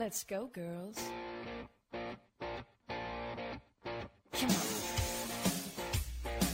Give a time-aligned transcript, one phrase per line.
[0.00, 0.96] Let's go, girls.
[4.32, 4.56] Come on.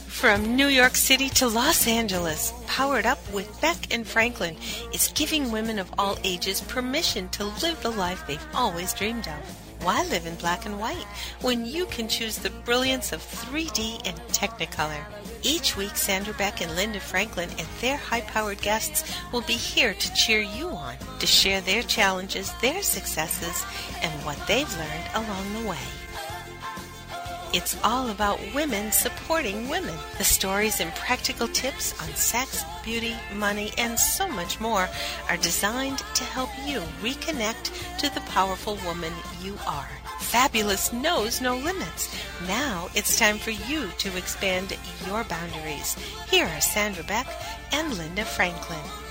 [0.08, 4.56] From New York City to Los Angeles, Powered Up with Beck and Franklin
[4.92, 9.84] is giving women of all ages permission to live the life they've always dreamed of.
[9.84, 11.06] Why live in black and white
[11.40, 15.04] when you can choose the brilliance of 3D and Technicolor?
[15.42, 19.94] Each week, Sandra Beck and Linda Franklin and their high powered guests will be here
[19.94, 23.64] to cheer you on, to share their challenges, their successes,
[24.02, 25.78] and what they've learned along the way.
[27.52, 29.94] It's all about women supporting women.
[30.18, 34.88] The stories and practical tips on sex, beauty, money, and so much more
[35.30, 39.88] are designed to help you reconnect to the powerful woman you are.
[40.20, 42.14] Fabulous knows no limits.
[42.46, 44.76] Now it's time for you to expand
[45.06, 45.96] your boundaries.
[46.28, 47.26] Here are Sandra Beck
[47.72, 49.05] and Linda Franklin.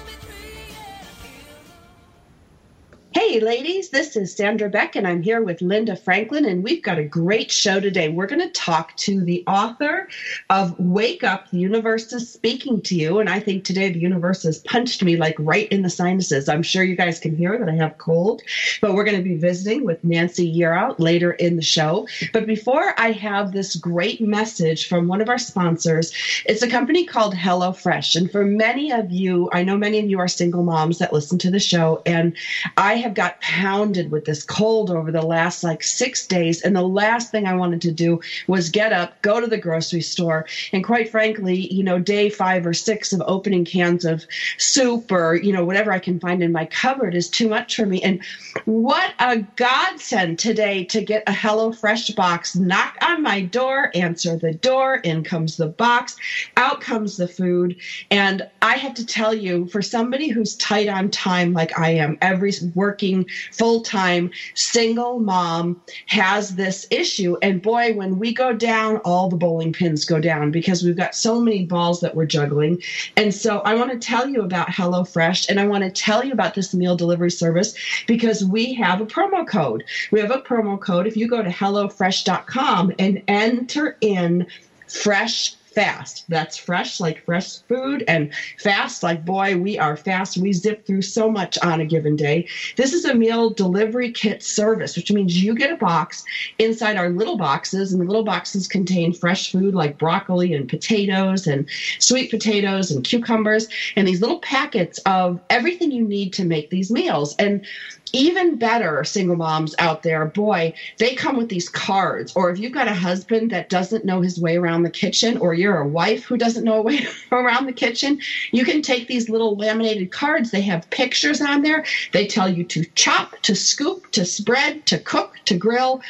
[3.17, 6.99] Hey, ladies, this is Sandra Beck, and I'm here with Linda Franklin, and we've got
[6.99, 8.09] a great show today.
[8.09, 10.09] We're going to talk to the author
[10.49, 13.19] of Wake Up, The Universe is Speaking to You.
[13.19, 16.49] And I think today the universe has punched me like right in the sinuses.
[16.49, 18.41] I'm sure you guys can hear that I have cold,
[18.81, 22.09] but we're going to be visiting with Nancy Yearout later in the show.
[22.33, 26.11] But before I have this great message from one of our sponsors,
[26.45, 28.17] it's a company called HelloFresh.
[28.17, 31.37] And for many of you, I know many of you are single moms that listen
[31.39, 32.35] to the show, and
[32.75, 36.63] I have got pounded with this cold over the last like six days.
[36.63, 40.01] And the last thing I wanted to do was get up, go to the grocery
[40.01, 40.47] store.
[40.73, 44.25] And quite frankly, you know, day five or six of opening cans of
[44.57, 47.85] soup or, you know, whatever I can find in my cupboard is too much for
[47.85, 48.01] me.
[48.01, 48.23] And
[48.65, 54.53] what a godsend today to get a HelloFresh box, knock on my door, answer the
[54.53, 56.15] door, in comes the box,
[56.57, 57.75] out comes the food.
[58.09, 62.17] And I have to tell you, for somebody who's tight on time like I am,
[62.21, 67.35] every work working full time single mom has this issue.
[67.41, 71.13] And boy, when we go down, all the bowling pins go down because we've got
[71.13, 72.81] so many balls that we're juggling.
[73.17, 76.31] And so I want to tell you about HelloFresh and I want to tell you
[76.31, 77.75] about this meal delivery service
[78.07, 79.83] because we have a promo code.
[80.11, 81.05] We have a promo code.
[81.05, 84.47] If you go to HelloFresh.com and enter in
[84.87, 86.25] fresh fast.
[86.29, 90.37] That's fresh, like fresh food, and fast, like boy, we are fast.
[90.37, 92.47] We zip through so much on a given day.
[92.77, 96.23] This is a meal delivery kit service, which means you get a box
[96.57, 101.45] inside our little boxes, and the little boxes contain fresh food like broccoli and potatoes
[101.45, 101.67] and
[101.99, 106.89] sweet potatoes and cucumbers, and these little packets of everything you need to make these
[106.89, 107.35] meals.
[107.37, 107.65] And
[108.13, 112.33] even better single moms out there boy they come with these cards.
[112.35, 115.53] Or if you've got a husband that doesn't know his way around the kitchen or
[115.53, 118.19] you're a wife who doesn't know a way around the kitchen
[118.51, 120.51] you can take these little laminated cards.
[120.51, 121.85] They have pictures on there.
[122.11, 126.01] They tell you to chop to scoop to spread to cook to grill.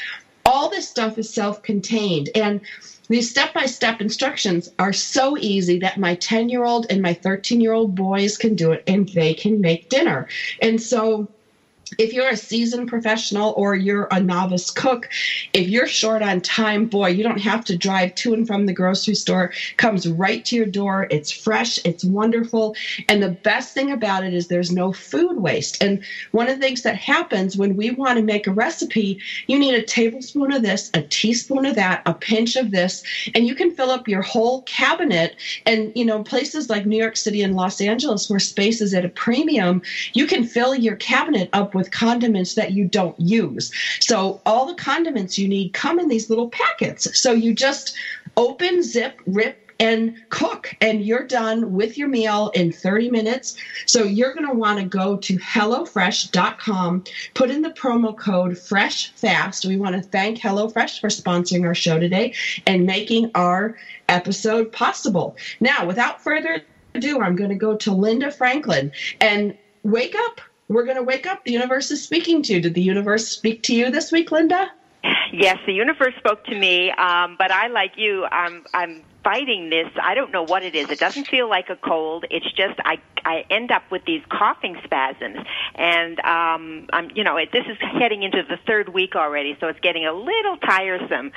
[0.45, 2.29] All this stuff is self-contained.
[2.35, 2.61] And
[3.07, 7.13] these step by step instructions are so easy that my 10 year old and my
[7.13, 10.27] 13 year old boys can do it and they can make dinner.
[10.61, 11.27] And so
[11.97, 15.09] if you're a seasoned professional or you're a novice cook,
[15.53, 18.73] if you're short on time, boy, you don't have to drive to and from the
[18.73, 19.45] grocery store.
[19.71, 21.07] It comes right to your door.
[21.09, 22.75] It's fresh, it's wonderful.
[23.09, 25.83] And the best thing about it is there's no food waste.
[25.83, 29.59] And one of the things that happens when we want to make a recipe, you
[29.59, 33.03] need a tablespoon of this, a teaspoon of that, a pinch of this,
[33.33, 35.35] and you can fill up your whole cabinet.
[35.65, 39.05] And, you know, places like New York City and Los Angeles where space is at
[39.05, 39.81] a premium,
[40.13, 43.71] you can fill your cabinet up with condiments that you don't use.
[43.99, 47.19] So all the condiments you need come in these little packets.
[47.19, 47.95] So you just
[48.37, 54.03] open, zip, rip, and cook and you're done with your meal in 30 minutes so
[54.03, 57.03] you're going to want to go to hellofresh.com
[57.33, 61.75] put in the promo code fresh fast we want to thank hellofresh for sponsoring our
[61.75, 62.33] show today
[62.65, 66.61] and making our episode possible now without further
[66.93, 71.25] ado i'm going to go to linda franklin and wake up we're going to wake
[71.27, 71.43] up.
[71.43, 72.61] The universe is speaking to you.
[72.61, 74.71] Did the universe speak to you this week, Linda?
[75.31, 79.87] Yes, the universe spoke to me, um, but I, like you, I'm, I'm fighting this.
[80.01, 80.89] I don't know what it is.
[80.91, 82.25] It doesn't feel like a cold.
[82.29, 85.39] It's just I I end up with these coughing spasms,
[85.73, 89.67] and um, I'm you know it, this is heading into the third week already, so
[89.67, 91.31] it's getting a little tiresome.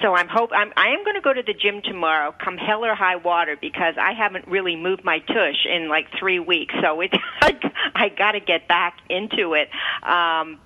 [0.00, 2.84] So I'm hope I'm I am going to go to the gym tomorrow, come hell
[2.84, 6.74] or high water, because I haven't really moved my tush in like three weeks.
[6.82, 7.12] So it
[7.42, 7.54] I,
[7.94, 9.68] I got to get back into it.
[10.02, 10.58] Um,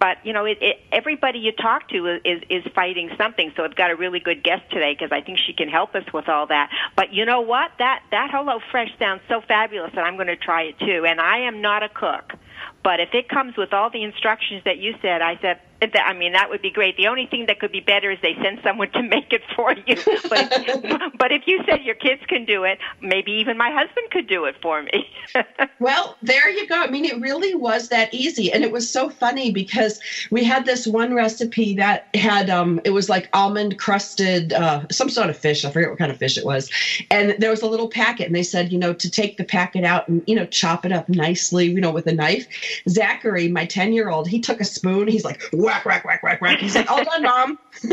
[0.00, 3.52] but you know, it, it, everybody you talk to is is fighting something.
[3.54, 6.04] So I've got a really good guest today because I think she can help us
[6.12, 6.70] with all that.
[6.96, 7.70] But you know what?
[7.78, 11.04] That that Hello Fresh sounds so fabulous that I'm going to try it too.
[11.06, 12.32] And I am not a cook,
[12.82, 16.32] But if it comes with all the instructions that you said, I said, I mean,
[16.32, 16.96] that would be great.
[16.96, 19.74] The only thing that could be better is they send someone to make it for
[19.86, 19.96] you.
[20.30, 24.10] But if, but if you said your kids can do it, maybe even my husband
[24.10, 25.08] could do it for me.
[25.80, 26.80] well, there you go.
[26.80, 29.98] I mean, it really was that easy, and it was so funny because
[30.30, 35.08] we had this one recipe that had um, it was like almond crusted uh, some
[35.08, 35.64] sort of fish.
[35.64, 36.70] I forget what kind of fish it was,
[37.10, 39.84] and there was a little packet, and they said, you know, to take the packet
[39.84, 42.46] out and you know chop it up nicely, you know, with a knife.
[42.88, 45.08] Zachary, my ten year old, he took a spoon.
[45.08, 46.58] He's like, whack, whack, whack, whack, whack.
[46.58, 47.58] He's like, all done, mom.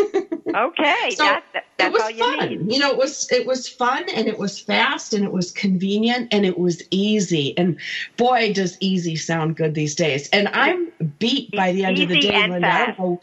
[0.56, 2.50] okay, so that's, that's it was all you fun.
[2.50, 2.74] need.
[2.74, 6.29] You know, it was it was fun and it was fast and it was convenient
[6.33, 7.57] and it was easy.
[7.57, 7.77] And
[8.18, 10.29] boy, does easy sound good these days.
[10.29, 12.68] And I'm beat by the end of the Easy day, Linda.
[12.68, 13.21] I don't know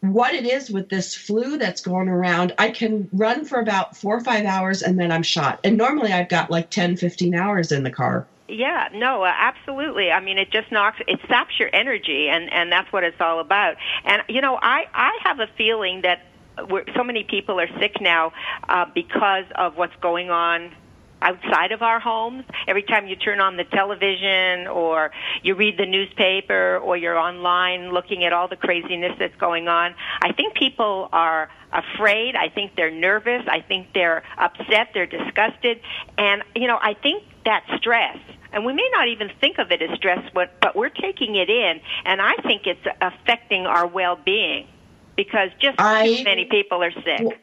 [0.00, 2.54] what it is with this flu that's going around.
[2.58, 5.60] I can run for about four or five hours and then I'm shot.
[5.64, 8.26] And normally I've got like 10, 15 hours in the car.
[8.48, 10.10] Yeah, no, uh, absolutely.
[10.12, 13.40] I mean, it just knocks, it saps your energy, and and that's what it's all
[13.40, 13.76] about.
[14.04, 16.26] And you know, I I have a feeling that
[16.70, 18.32] we're, so many people are sick now
[18.68, 20.70] uh, because of what's going on
[21.22, 22.44] outside of our homes.
[22.68, 25.10] Every time you turn on the television or
[25.42, 29.94] you read the newspaper or you're online looking at all the craziness that's going on,
[30.22, 32.36] I think people are afraid.
[32.36, 33.42] I think they're nervous.
[33.48, 34.90] I think they're upset.
[34.94, 35.80] They're disgusted.
[36.16, 38.18] And, you know, I think that stress,
[38.56, 41.50] and we may not even think of it as stress, but, but we're taking it
[41.50, 44.66] in, and I think it's affecting our well-being
[45.14, 47.20] because just I- too many people are sick.
[47.20, 47.34] Well,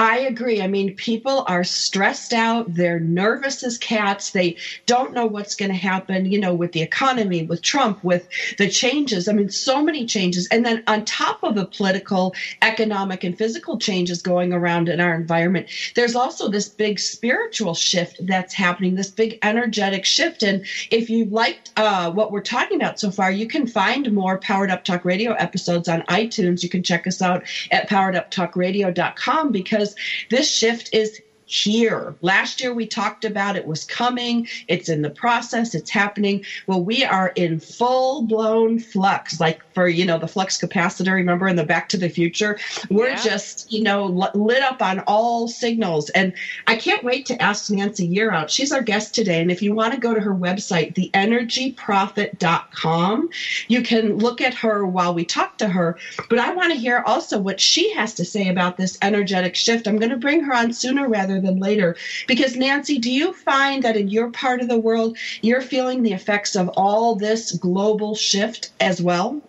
[0.00, 0.62] I agree.
[0.62, 2.72] I mean, people are stressed out.
[2.72, 4.30] They're nervous as cats.
[4.30, 4.56] They
[4.86, 8.26] don't know what's going to happen, you know, with the economy, with Trump, with
[8.56, 9.28] the changes.
[9.28, 10.48] I mean, so many changes.
[10.50, 15.14] And then on top of the political, economic, and physical changes going around in our
[15.14, 20.42] environment, there's also this big spiritual shift that's happening, this big energetic shift.
[20.42, 24.38] And if you liked uh, what we're talking about so far, you can find more
[24.38, 26.62] Powered Up Talk Radio episodes on iTunes.
[26.62, 29.89] You can check us out at powereduptalkradio.com because
[30.28, 32.14] this shift is here.
[32.22, 36.44] Last year we talked about it was coming, it's in the process, it's happening.
[36.66, 41.48] Well, we are in full blown flux, like for, you know, the flux capacitor, remember
[41.48, 42.58] in the Back to the Future?
[42.88, 43.22] We're Yeah.
[43.22, 46.08] just, you know, lit up on all signals.
[46.10, 46.32] And
[46.66, 48.48] I can't wait to ask Nancy Yearout.
[48.48, 49.40] She's our guest today.
[49.40, 53.28] And if you want to go to her website, theenergyprofit.com,
[53.68, 55.96] you can look at her while we talk to her.
[56.28, 59.86] But I want to hear also what she has to say about this energetic shift.
[59.88, 61.96] I'm going to bring her on sooner rather than later.
[62.26, 66.12] Because, Nancy, do you find that in your part of the world, you're feeling the
[66.12, 69.40] effects of all this global shift as well?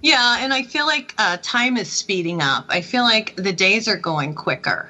[0.00, 2.66] Yeah, and I feel like uh, time is speeding up.
[2.68, 4.88] I feel like the days are going quicker.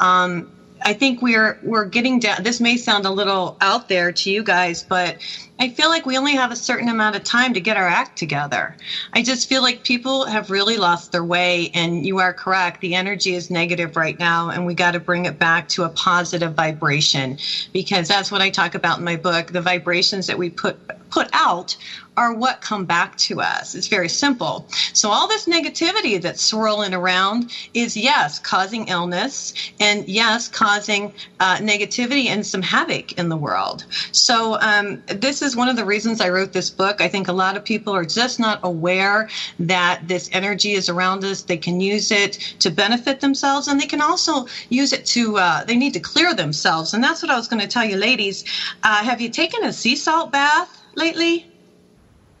[0.00, 0.50] Um,
[0.82, 2.42] I think we're we're getting down.
[2.42, 5.18] This may sound a little out there to you guys, but
[5.60, 8.16] I feel like we only have a certain amount of time to get our act
[8.16, 8.74] together.
[9.12, 12.80] I just feel like people have really lost their way, and you are correct.
[12.80, 15.90] The energy is negative right now, and we got to bring it back to a
[15.90, 17.36] positive vibration
[17.74, 19.48] because that's what I talk about in my book.
[19.48, 20.78] The vibrations that we put
[21.10, 21.76] put out
[22.16, 23.74] are what come back to us.
[23.74, 24.66] It's very simple.
[24.92, 31.56] So all this negativity that's swirling around is yes, causing illness, and yes, causing uh,
[31.56, 33.84] negativity and some havoc in the world.
[34.12, 37.00] So um, this is one of the reasons I wrote this book.
[37.00, 39.28] I think a lot of people are just not aware
[39.60, 41.42] that this energy is around us.
[41.42, 45.36] They can use it to benefit themselves, and they can also use it to.
[45.38, 47.96] Uh, they need to clear themselves, and that's what I was going to tell you,
[47.96, 48.44] ladies.
[48.82, 51.46] Uh, have you taken a sea salt bath lately?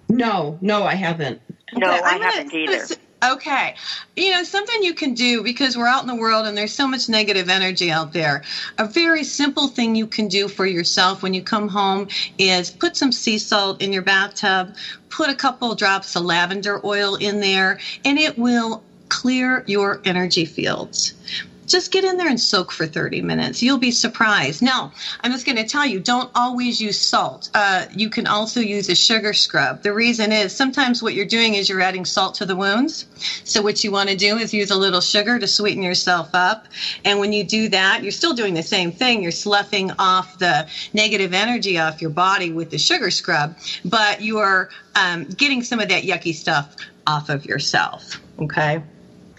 [0.08, 1.40] No, no, I haven't.
[1.74, 2.86] No, Okay, I I'm gonna- haven't either.
[3.22, 3.74] Okay.
[4.16, 6.86] You know, something you can do because we're out in the world and there's so
[6.86, 8.42] much negative energy out there.
[8.78, 12.08] A very simple thing you can do for yourself when you come home
[12.38, 14.74] is put some sea salt in your bathtub,
[15.10, 20.46] put a couple drops of lavender oil in there, and it will clear your energy
[20.46, 21.12] fields.
[21.70, 23.62] Just get in there and soak for 30 minutes.
[23.62, 24.60] You'll be surprised.
[24.60, 27.48] Now, I'm just going to tell you don't always use salt.
[27.54, 29.82] Uh, you can also use a sugar scrub.
[29.82, 33.06] The reason is sometimes what you're doing is you're adding salt to the wounds.
[33.44, 36.66] So, what you want to do is use a little sugar to sweeten yourself up.
[37.04, 39.22] And when you do that, you're still doing the same thing.
[39.22, 44.70] You're sloughing off the negative energy off your body with the sugar scrub, but you're
[44.96, 46.74] um, getting some of that yucky stuff
[47.06, 48.20] off of yourself.
[48.40, 48.82] Okay.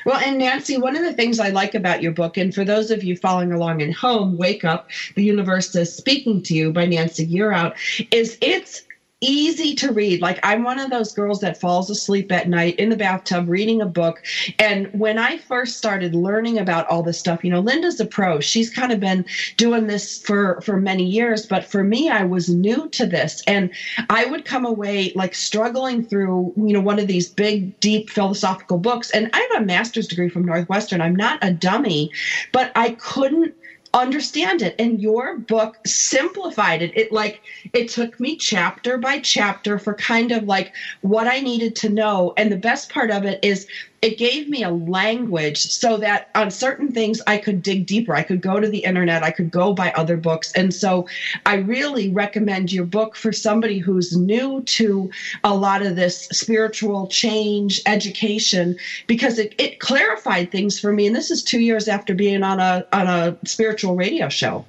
[0.05, 2.91] Well, and Nancy, one of the things I like about your book, and for those
[2.91, 6.85] of you following along at home, Wake Up, The Universe is Speaking to You by
[6.85, 7.75] Nancy Yearout,
[8.11, 8.83] is it's
[9.21, 10.21] easy to read.
[10.21, 13.81] Like I'm one of those girls that falls asleep at night in the bathtub reading
[13.81, 14.21] a book.
[14.57, 18.39] And when I first started learning about all this stuff, you know, Linda's a pro.
[18.39, 19.23] She's kind of been
[19.57, 23.69] doing this for for many years, but for me I was new to this and
[24.09, 28.79] I would come away like struggling through, you know, one of these big deep philosophical
[28.79, 30.99] books and I have a master's degree from Northwestern.
[30.99, 32.11] I'm not a dummy,
[32.51, 33.53] but I couldn't
[33.93, 34.75] understand it.
[34.79, 36.95] And your book simplified it.
[36.97, 37.41] It like
[37.73, 42.33] it took me chapter by chapter for kind of like what i needed to know.
[42.37, 43.67] And the best part of it is
[44.01, 48.15] it gave me a language so that on certain things I could dig deeper.
[48.15, 50.51] I could go to the internet, I could go buy other books.
[50.53, 51.07] And so
[51.45, 55.11] I really recommend your book for somebody who's new to
[55.43, 61.05] a lot of this spiritual change education because it, it clarified things for me.
[61.05, 64.65] And this is two years after being on a on a spiritual radio show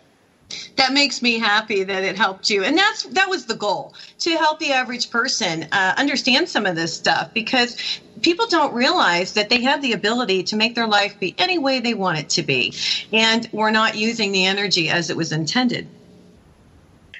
[0.76, 4.30] that makes me happy that it helped you and that's that was the goal to
[4.36, 9.50] help the average person uh, understand some of this stuff because people don't realize that
[9.50, 12.42] they have the ability to make their life be any way they want it to
[12.42, 12.74] be.
[13.12, 15.88] And we're not using the energy as it was intended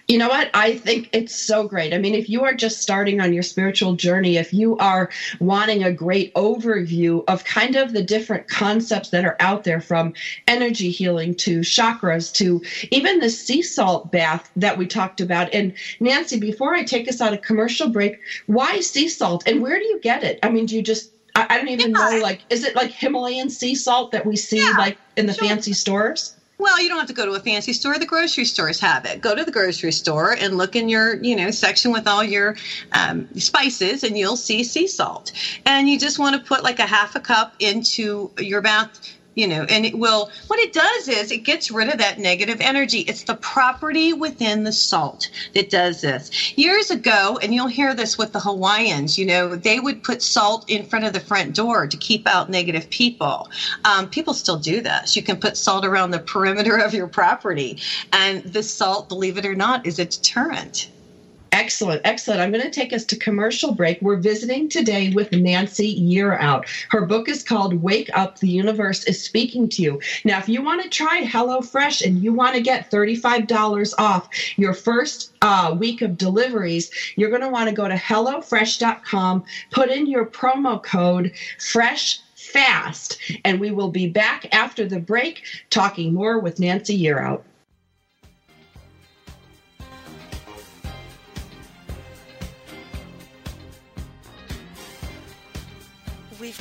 [0.08, 0.50] you know what?
[0.54, 1.94] I think it's so great.
[1.94, 5.84] I mean, if you are just starting on your spiritual journey, if you are wanting
[5.84, 10.12] a great overview of kind of the different concepts that are out there from
[10.46, 15.52] energy healing to chakras to even the sea salt bath that we talked about.
[15.54, 19.78] And Nancy, before I take us on a commercial break, why sea salt and where
[19.78, 20.38] do you get it?
[20.42, 22.10] I mean, do you just I, don't even yeah.
[22.10, 25.32] know like is it like Himalayan sea salt that we see yeah, like in the
[25.34, 25.48] sure.
[25.48, 26.34] fancy stores?
[26.62, 27.98] Well, you don't have to go to a fancy store.
[27.98, 29.20] The grocery stores have it.
[29.20, 32.56] Go to the grocery store and look in your, you know, section with all your
[32.92, 35.32] um, spices, and you'll see sea salt.
[35.66, 39.46] And you just want to put like a half a cup into your bath you
[39.46, 43.00] know and it will what it does is it gets rid of that negative energy.
[43.00, 46.56] It's the property within the salt that does this.
[46.56, 50.64] Years ago and you'll hear this with the hawaiians you know they would put salt
[50.68, 53.48] in front of the front door to keep out negative people.
[53.84, 55.16] Um, people still do this.
[55.16, 57.78] You can put salt around the perimeter of your property
[58.12, 60.88] and the salt believe it or not is a deterrent
[61.52, 62.40] Excellent, excellent.
[62.40, 64.00] I'm going to take us to commercial break.
[64.00, 66.64] We're visiting today with Nancy Yearout.
[66.88, 70.00] Her book is called Wake Up, the Universe is Speaking to You.
[70.24, 74.72] Now, if you want to try HelloFresh and you want to get $35 off your
[74.72, 80.06] first uh, week of deliveries, you're going to want to go to HelloFresh.com, put in
[80.06, 83.18] your promo code FRESH fast.
[83.44, 87.42] And we will be back after the break talking more with Nancy Yearout.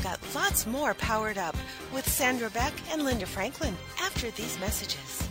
[0.04, 1.56] Got lots more powered up
[1.94, 5.31] with Sandra Beck and Linda Franklin after these messages.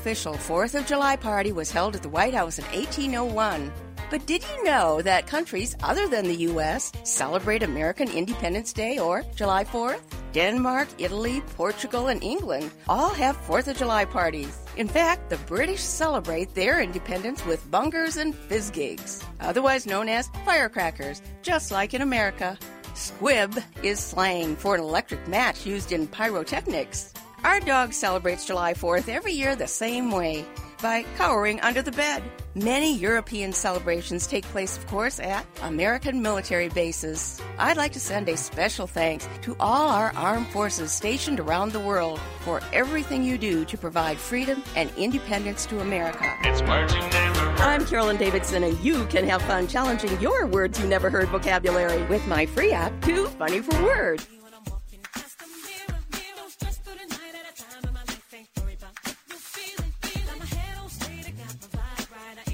[0.00, 3.70] official 4th of July party was held at the White House in 1801.
[4.08, 6.90] But did you know that countries other than the U.S.
[7.04, 10.00] celebrate American Independence Day or July 4th?
[10.32, 14.58] Denmark, Italy, Portugal, and England all have 4th of July parties.
[14.78, 20.30] In fact, the British celebrate their independence with bungers and fizz gigs, otherwise known as
[20.46, 22.58] firecrackers, just like in America.
[22.94, 27.12] Squib is slang for an electric match used in pyrotechnics.
[27.44, 30.46] Our dog celebrates July 4th every year the same way.
[30.82, 32.22] by cowering under the bed.
[32.54, 37.38] Many European celebrations take place, of course, at American military bases.
[37.58, 41.80] I'd like to send a special thanks to all our armed forces stationed around the
[41.80, 46.34] world for everything you do to provide freedom and independence to America.
[46.44, 47.40] It's marching never.
[47.62, 52.02] I'm Carolyn Davidson, and you can have fun challenging your words you never heard vocabulary
[52.04, 54.26] with my free app, Too Funny for Words.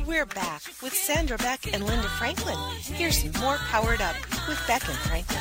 [0.06, 2.56] We're back with Sandra Beck and Linda Franklin.
[2.78, 4.14] Here's more Powered Up
[4.46, 5.40] with Beck and Franklin.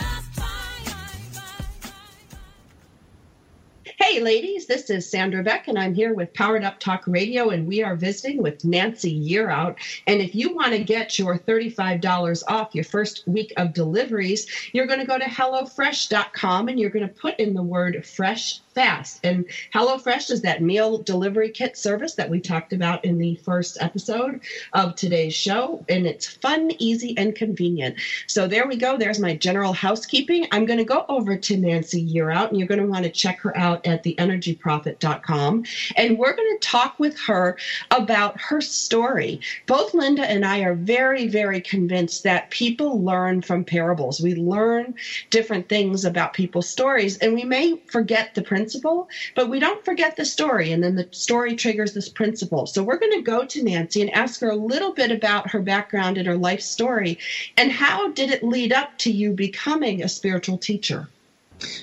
[3.83, 7.67] Hey, ladies, this is Sandra Beck, and I'm here with Powered Up Talk Radio, and
[7.67, 9.75] we are visiting with Nancy Yearout.
[10.07, 14.87] And if you want to get your $35 off your first week of deliveries, you're
[14.87, 19.21] going to go to HelloFresh.com and you're going to put in the word fresh fast.
[19.23, 23.77] And HelloFresh is that meal delivery kit service that we talked about in the first
[23.79, 24.41] episode
[24.73, 25.83] of today's show.
[25.87, 27.95] And it's fun, easy, and convenient.
[28.27, 28.97] So there we go.
[28.97, 30.47] There's my general housekeeping.
[30.51, 33.39] I'm going to go over to Nancy Yearout, and you're going to want to check
[33.39, 35.63] her out at theenergyprofit.com.
[35.95, 37.57] And we're going to talk with her
[37.91, 39.39] about her story.
[39.67, 44.19] Both Linda and I are very, very convinced that people learn from parables.
[44.19, 44.95] We learn
[45.29, 49.85] different things about people's stories, and we may forget the principle principle, but we don't
[49.85, 50.71] forget the story.
[50.71, 52.65] And then the story triggers this principle.
[52.65, 55.61] So we're going to go to Nancy and ask her a little bit about her
[55.61, 57.19] background and her life story.
[57.57, 61.07] And how did it lead up to you becoming a spiritual teacher?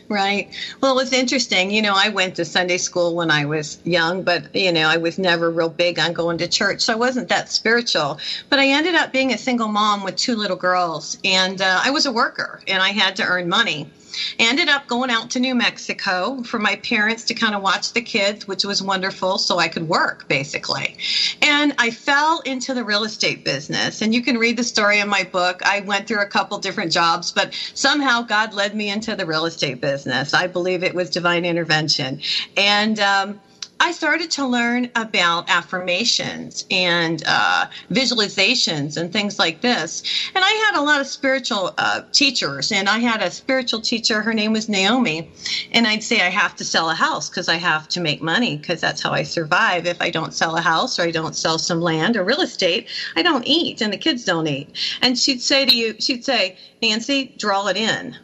[0.09, 0.51] Right.
[0.81, 1.71] Well, it was interesting.
[1.71, 4.97] You know, I went to Sunday school when I was young, but, you know, I
[4.97, 6.81] was never real big on going to church.
[6.81, 8.19] So I wasn't that spiritual.
[8.51, 11.17] But I ended up being a single mom with two little girls.
[11.25, 13.89] And uh, I was a worker and I had to earn money
[14.39, 18.03] ended up going out to New Mexico for my parents to kind of watch the
[18.03, 20.97] kids, which was wonderful, so I could work basically.
[21.41, 24.03] And I fell into the real estate business.
[24.03, 25.61] And you can read the story in my book.
[25.65, 29.47] I went through a couple different jobs, but somehow God led me into the real
[29.47, 30.35] estate business.
[30.35, 32.21] I believe it was divine intervention.
[32.57, 33.41] And, um,
[33.83, 40.05] I started to learn about affirmations and uh, visualizations and things like this.
[40.37, 44.23] And I had a lot of spiritual uh, teachers, and I had a spiritual teacher.
[44.23, 45.33] Her name was Naomi,
[45.73, 48.57] and I'd say I have to sell a house because I have to make money
[48.57, 49.85] because that's how I survive.
[49.85, 52.87] If I don't sell a house or I don't sell some land or real estate,
[53.17, 54.69] I don't eat, and the kids don't eat.
[55.01, 58.17] And she'd say to you, she'd say, Nancy, draw it in.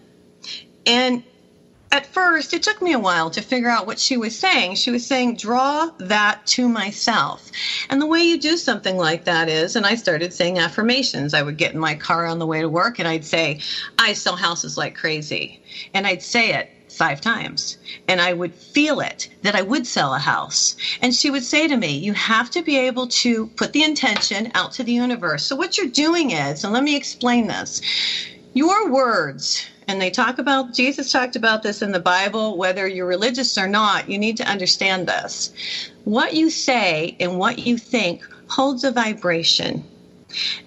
[0.86, 1.24] And
[1.90, 4.74] at first, it took me a while to figure out what she was saying.
[4.74, 7.50] She was saying, draw that to myself.
[7.88, 11.32] And the way you do something like that is, and I started saying affirmations.
[11.32, 13.60] I would get in my car on the way to work and I'd say,
[13.98, 15.60] I sell houses like crazy.
[15.94, 17.78] And I'd say it five times.
[18.08, 20.76] And I would feel it that I would sell a house.
[21.00, 24.50] And she would say to me, You have to be able to put the intention
[24.54, 25.44] out to the universe.
[25.44, 27.80] So, what you're doing is, and let me explain this
[28.58, 33.06] your words and they talk about Jesus talked about this in the Bible whether you're
[33.06, 35.48] religious or not you need to understand this.
[36.02, 39.86] What you say and what you think holds a vibration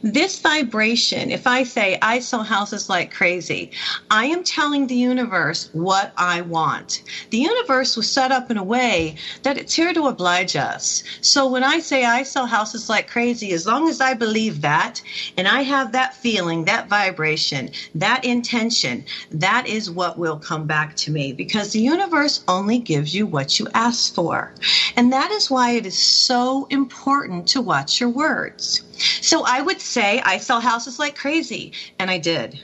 [0.01, 3.71] this vibration, if I say I sell houses like crazy,
[4.09, 7.03] I am telling the universe what I want.
[7.29, 11.03] The universe was set up in a way that it's here to oblige us.
[11.21, 15.01] So when I say I sell houses like crazy, as long as I believe that
[15.37, 20.95] and I have that feeling, that vibration, that intention, that is what will come back
[20.97, 24.53] to me because the universe only gives you what you ask for.
[24.95, 28.81] And that is why it is so important to watch your words.
[29.21, 32.57] So I would say I sell houses like crazy, and I did.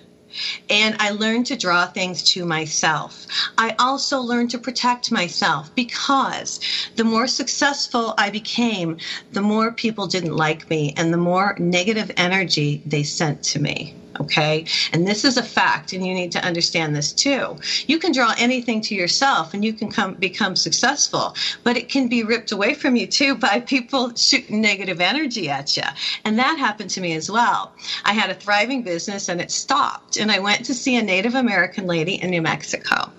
[0.69, 3.27] And I learned to draw things to myself.
[3.57, 6.61] I also learned to protect myself because
[6.95, 8.95] the more successful I became,
[9.33, 13.93] the more people didn't like me and the more negative energy they sent to me.
[14.19, 14.65] Okay.
[14.93, 17.57] And this is a fact, and you need to understand this too.
[17.85, 22.07] You can draw anything to yourself and you can come become successful, but it can
[22.07, 25.83] be ripped away from you too by people shooting negative energy at you.
[26.25, 27.73] And that happened to me as well.
[28.05, 30.17] I had a thriving business and it stopped.
[30.17, 33.11] And I went to see a Native American lady in New Mexico.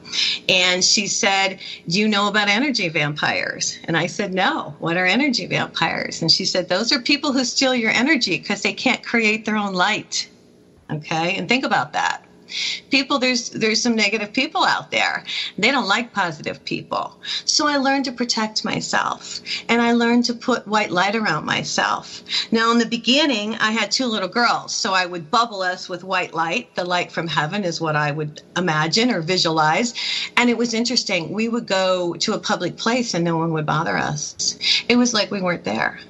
[0.48, 3.78] And she said, Do you know about energy vampires?
[3.84, 4.74] And I said, No.
[4.78, 6.22] What are energy vampires?
[6.22, 9.56] And she said, Those are people who steal your energy because they can't create their
[9.56, 10.28] own light.
[10.92, 12.22] Okay, and think about that.
[12.90, 15.24] People, there's there's some negative people out there.
[15.58, 17.20] They don't like positive people.
[17.44, 22.22] So I learned to protect myself, and I learned to put white light around myself.
[22.52, 26.04] Now, in the beginning, I had two little girls, so I would bubble us with
[26.04, 26.74] white light.
[26.76, 29.94] The light from heaven is what I would imagine or visualize,
[30.38, 31.32] and it was interesting.
[31.32, 34.58] We would go to a public place, and no one would bother us.
[34.88, 36.00] It was like we weren't there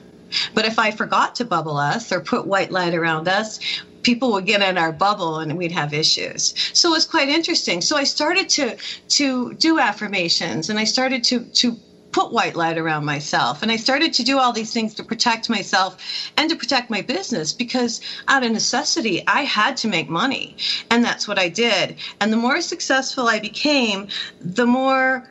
[0.54, 3.60] But if I forgot to bubble us or put white light around us,
[4.08, 6.54] people would get in our bubble and we'd have issues.
[6.72, 7.82] So it was quite interesting.
[7.82, 8.74] So I started to
[9.18, 11.76] to do affirmations and I started to to
[12.10, 15.50] put white light around myself and I started to do all these things to protect
[15.50, 15.98] myself
[16.38, 20.56] and to protect my business because out of necessity I had to make money
[20.90, 21.96] and that's what I did.
[22.18, 24.08] And the more successful I became,
[24.40, 25.22] the more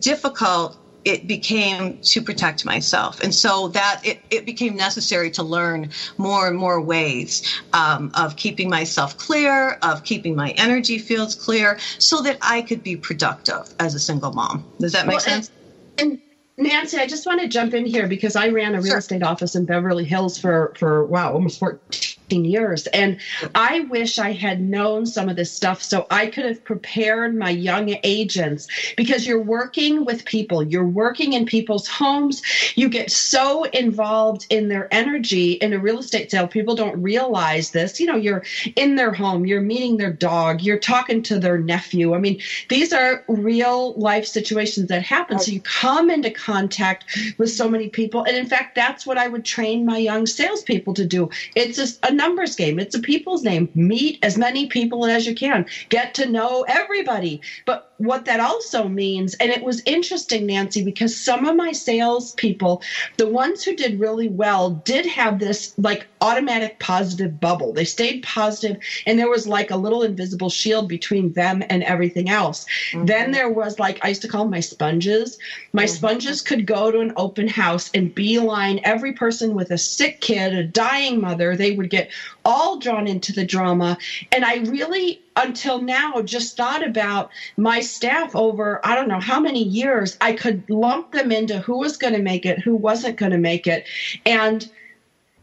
[0.00, 3.20] difficult it became to protect myself.
[3.20, 8.36] And so that it, it became necessary to learn more and more ways um, of
[8.36, 13.62] keeping myself clear of keeping my energy fields clear so that i could be productive
[13.78, 14.66] as a single mom.
[14.80, 15.50] Does that make Well, sense?
[15.98, 16.20] And
[16.58, 18.98] Nancy, I just want to jump in here because I ran a real Sure.
[18.98, 22.86] estate office in Beverly Hills for for wow, almost 14 years.
[22.88, 23.18] And
[23.54, 27.50] I wish I had known some of this stuff so I could have prepared my
[27.50, 32.42] young agents because you're working with people, you're working in people's homes,
[32.74, 36.46] you get so involved in their energy in a real estate sale.
[36.46, 38.00] People don't realize this.
[38.00, 38.44] You know, you're
[38.76, 42.14] in their home, you're meeting their dog, you're talking to their nephew.
[42.14, 45.38] I mean, these are real life situations that happen.
[45.38, 47.04] So you come into contact
[47.38, 48.22] with so many people.
[48.24, 51.30] And in fact, that's what I would train my young salespeople to do.
[51.54, 53.68] It's just a numbers game, it's a people's name.
[53.74, 57.40] Meet as many people as you can, get to know everybody.
[57.66, 62.82] But what that also means, and it was interesting, Nancy, because some of my salespeople,
[63.16, 67.72] the ones who did really well, did have this like automatic positive bubble.
[67.72, 72.28] They stayed positive, and there was like a little invisible shield between them and everything
[72.28, 72.66] else.
[72.92, 73.06] Mm-hmm.
[73.06, 75.38] Then there was like, I used to call them my sponges.
[75.72, 75.94] My mm-hmm.
[75.94, 80.54] sponges could go to an open house and beeline every person with a sick kid,
[80.54, 81.56] a dying mother.
[81.56, 82.11] They would get
[82.44, 83.98] all drawn into the drama.
[84.30, 89.40] And I really, until now, just thought about my staff over, I don't know how
[89.40, 93.16] many years, I could lump them into who was going to make it, who wasn't
[93.16, 93.86] going to make it.
[94.26, 94.68] And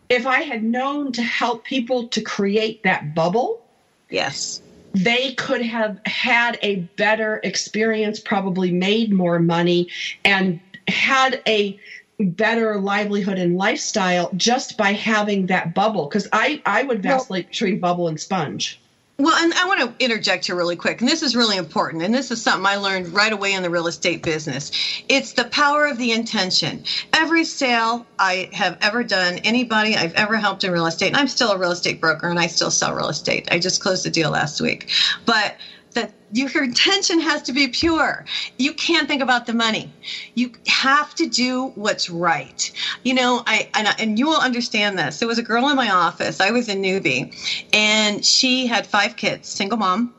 [0.10, 3.64] if I had known to help people to create that bubble,
[4.10, 4.62] yes
[4.94, 9.88] they could have had a better experience, probably made more money,
[10.26, 11.80] and had a
[12.20, 16.08] better livelihood and lifestyle just by having that bubble.
[16.08, 18.80] Because I, I would vacillate between bubble and sponge.
[19.20, 22.16] Well, and I want to interject here really quick, and this is really important, and
[22.16, 24.72] this is something I learned right away in the real estate business.
[25.10, 26.86] It's the power of the intention.
[27.12, 31.28] Every sale I have ever done, anybody I've ever helped in real estate, and I'm
[31.28, 33.46] still a real estate broker and I still sell real estate.
[33.52, 34.90] I just closed a deal last week.
[35.26, 35.58] But
[36.00, 38.26] that your intention has to be pure.
[38.58, 39.92] You can't think about the money.
[40.36, 42.72] You have to do what's right.
[43.04, 45.20] You know, I and, I- and you will understand this.
[45.20, 46.40] There was a girl in my office.
[46.40, 47.34] I was a newbie,
[47.74, 50.14] and she had five kids, single mom,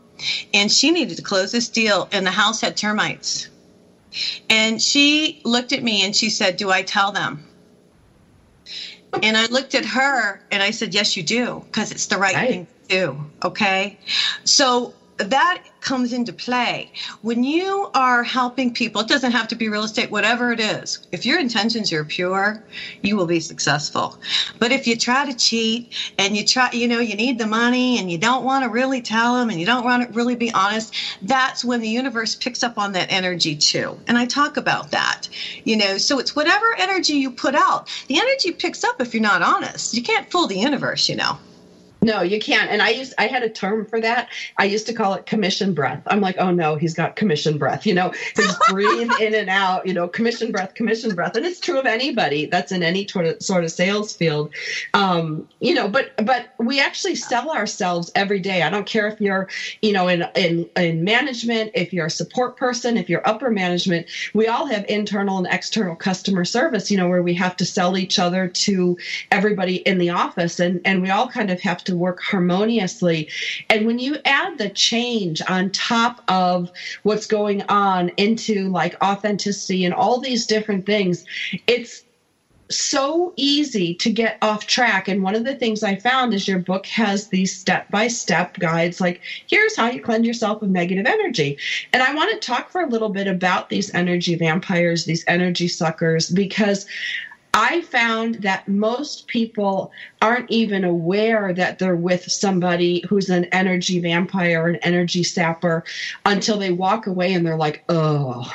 [0.53, 3.49] and she needed to close this deal, and the house had termites.
[4.51, 7.45] And she looked at me and she said, "Do I tell them?"
[9.23, 12.35] And I looked at her and I said, Yes, you do, because it's the right,
[12.35, 12.49] Right.
[12.51, 13.31] thing to do.
[13.45, 13.99] Okay.
[14.45, 19.01] So that comes into play when you are helping people.
[19.01, 20.99] It doesn't have to be real estate, whatever it is.
[21.13, 22.63] If your intentions are pure,
[23.03, 24.19] you will be successful.
[24.59, 27.99] But if you try to cheat and you try, you know, you need the money
[27.99, 30.53] and you don't want to really tell them and you don't want to really be
[30.53, 33.99] honest, that's when the universe picks up on that energy too.
[34.07, 35.29] And I talk about that,
[35.65, 37.89] you know, so it's whatever energy you put out.
[38.09, 39.95] The energy picks up if you're not honest.
[39.95, 41.39] You can't fool the universe, you know.
[42.03, 42.71] No, you can't.
[42.71, 44.31] And I used I had a term for that.
[44.57, 46.03] I used to call it commission breath.
[46.07, 47.85] I'm like, oh no, he's got commission breath.
[47.85, 49.87] You know, just breathe in and out.
[49.87, 53.65] You know, commission breath, commission breath, and it's true of anybody that's in any sort
[53.65, 54.51] of sales field.
[54.95, 58.63] Um, you know, but but we actually sell ourselves every day.
[58.63, 59.49] I don't care if you're
[59.83, 64.07] you know in in in management, if you're a support person, if you're upper management.
[64.33, 66.91] We all have internal and external customer service.
[66.91, 68.97] You know, where we have to sell each other to
[69.31, 73.29] everybody in the office, and and we all kind of have to work harmoniously.
[73.69, 76.71] And when you add the change on top of
[77.03, 81.25] what's going on into like authenticity and all these different things,
[81.67, 82.05] it's
[82.71, 85.09] so easy to get off track.
[85.09, 88.59] And one of the things I found is your book has these step by step
[88.59, 91.59] guides like, here's how you cleanse yourself of negative energy.
[91.93, 95.69] And I want to talk for a little bit about these energy vampires, these energy
[95.69, 96.87] suckers, because
[97.53, 103.99] I found that most people aren't even aware that they're with somebody who's an energy
[103.99, 105.85] vampire, an energy sapper,
[106.25, 108.51] until they walk away and they're like, oh.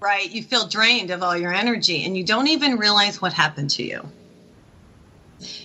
[0.00, 0.30] Right.
[0.30, 3.82] You feel drained of all your energy and you don't even realize what happened to
[3.82, 4.08] you.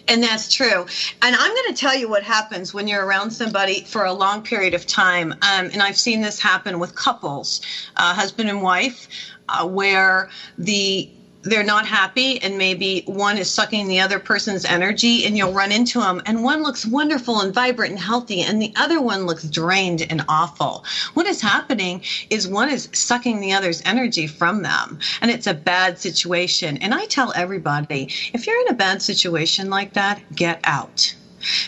[0.07, 0.85] And that's true.
[1.21, 4.41] And I'm going to tell you what happens when you're around somebody for a long
[4.41, 5.31] period of time.
[5.33, 7.61] Um, and I've seen this happen with couples,
[7.95, 9.07] uh, husband and wife,
[9.47, 11.09] uh, where the
[11.41, 15.71] they're not happy and maybe one is sucking the other person's energy and you'll run
[15.71, 16.21] into them.
[16.25, 20.23] And one looks wonderful and vibrant and healthy and the other one looks drained and
[20.27, 20.83] awful.
[21.13, 25.53] What is happening is one is sucking the other's energy from them and it's a
[25.53, 26.77] bad situation.
[26.77, 31.15] And i tell everybody if you're in a bad situation like that get out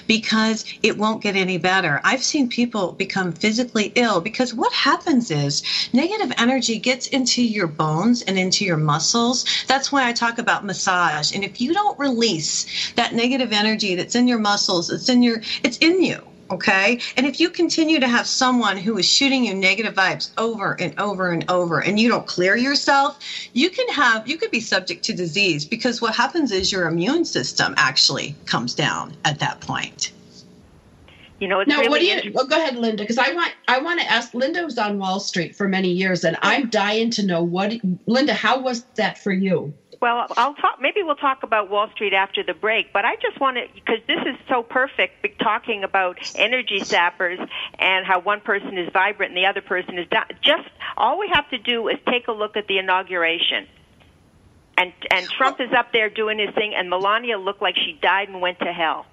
[0.07, 2.01] because it won't get any better.
[2.03, 7.67] I've seen people become physically ill because what happens is negative energy gets into your
[7.67, 9.45] bones and into your muscles.
[9.67, 11.33] That's why I talk about massage.
[11.33, 15.41] And if you don't release that negative energy that's in your muscles, it's in your
[15.63, 16.99] it's in you Okay.
[17.15, 20.93] And if you continue to have someone who is shooting you negative vibes over and
[20.99, 23.19] over and over and you don't clear yourself,
[23.53, 27.23] you can have, you could be subject to disease because what happens is your immune
[27.23, 30.11] system actually comes down at that point.
[31.39, 32.17] You know, it's now, really what do you?
[32.17, 34.31] inter- Well, go ahead, Linda, because I want I want to ask.
[34.35, 37.73] Linda was on Wall Street for many years, and I'm dying to know what.
[38.05, 39.73] Linda, how was that for you?
[40.01, 40.81] Well, I'll talk.
[40.81, 42.91] Maybe we'll talk about Wall Street after the break.
[42.91, 47.39] But I just want to, because this is so perfect, talking about energy sappers
[47.77, 50.25] and how one person is vibrant and the other person is down.
[50.41, 53.67] Just all we have to do is take a look at the inauguration.
[54.75, 58.29] And and Trump is up there doing his thing, and Melania looked like she died
[58.29, 59.05] and went to hell.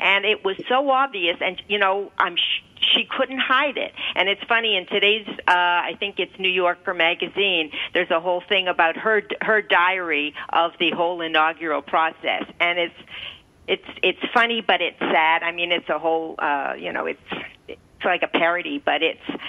[0.00, 2.62] And it was so obvious, and you know, I'm sh-
[2.94, 3.92] she couldn't hide it.
[4.14, 7.72] And it's funny in today's, uh, I think it's New Yorker magazine.
[7.94, 12.94] There's a whole thing about her her diary of the whole inaugural process, and it's
[13.66, 15.42] it's it's funny, but it's sad.
[15.42, 17.20] I mean, it's a whole, uh, you know, it's
[17.66, 19.42] it's like a parody, but it's.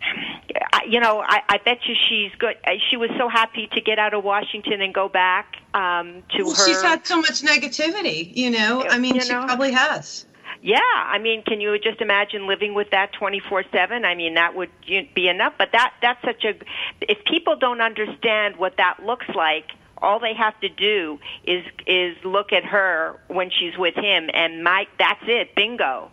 [0.00, 2.56] I- You know, I, I bet you she's good.
[2.66, 6.44] uh, She was so happy to get out of Washington and go back um, to
[6.44, 6.66] Well, her.
[6.66, 8.84] she's had so much negativity, you know.
[8.88, 9.44] I mean, You she know.
[9.44, 10.24] probably has.
[10.62, 14.04] Yeah, I mean, can you just imagine living with that 24/7?
[14.04, 16.54] I mean, that would be enough, but that that's such a
[17.02, 19.66] if people don't understand what that looks like,
[19.98, 24.64] all they have to do is is look at her when she's with him and
[24.64, 26.10] Mike that's it, bingo.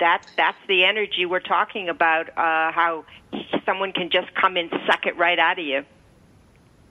[0.00, 3.04] That that's the energy we're talking about uh how
[3.64, 5.84] someone can just come and suck it right out of you.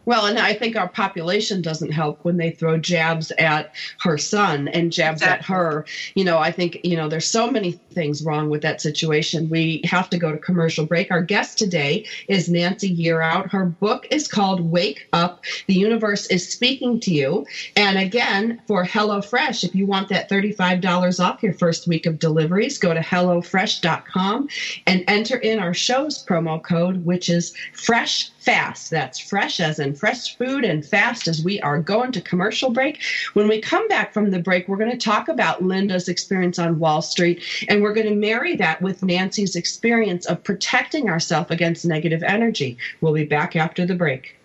[0.10, 4.68] Well, and I think our population doesn't help when they throw jabs at her son
[4.68, 5.86] and jabs at her.
[6.16, 9.50] You know, I think, you know, there's so many things wrong with that situation.
[9.50, 11.12] We have to go to commercial break.
[11.12, 13.52] Our guest today is Nancy Yearout.
[13.52, 15.44] Her book is called Wake Up.
[15.68, 17.46] The Universe is Speaking to You.
[17.76, 22.80] And again, for HelloFresh, if you want that $35 off your first week of deliveries,
[22.80, 24.50] go to HelloFresh.com
[24.88, 28.90] and enter in our show's promo code, which is Fresh Fast.
[28.90, 33.00] That's fresh as in fresh food and fast as we are going to commercial break.
[33.34, 36.80] When we come back from the break, we're going to talk about Linda's experience on
[36.80, 41.86] Wall Street, and we're going to marry that with Nancy's experience of protecting ourselves against
[41.86, 42.76] negative energy.
[43.02, 44.36] We'll be back after the break.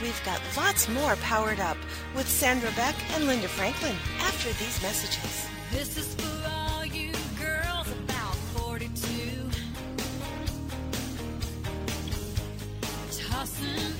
[0.00, 1.76] We've got lots more powered up
[2.16, 5.46] with Sandra Beck and Linda Franklin after these messages.
[13.40, 13.99] Tossing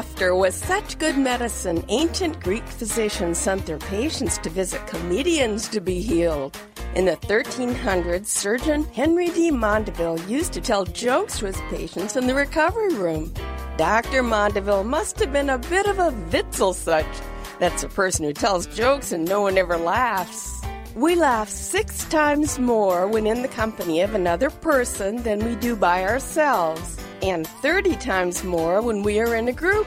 [0.00, 5.78] Laughter was such good medicine, ancient Greek physicians sent their patients to visit comedians to
[5.78, 6.56] be healed.
[6.94, 12.26] In the 1300s, surgeon Henri de Mondeville used to tell jokes to his patients in
[12.26, 13.30] the recovery room.
[13.76, 14.22] Dr.
[14.22, 17.22] Mondeville must have been a bit of a Witzelsucht.
[17.58, 20.62] That's a person who tells jokes and no one ever laughs.
[20.94, 25.76] We laugh six times more when in the company of another person than we do
[25.76, 29.86] by ourselves, and 30 times more when we are in a group.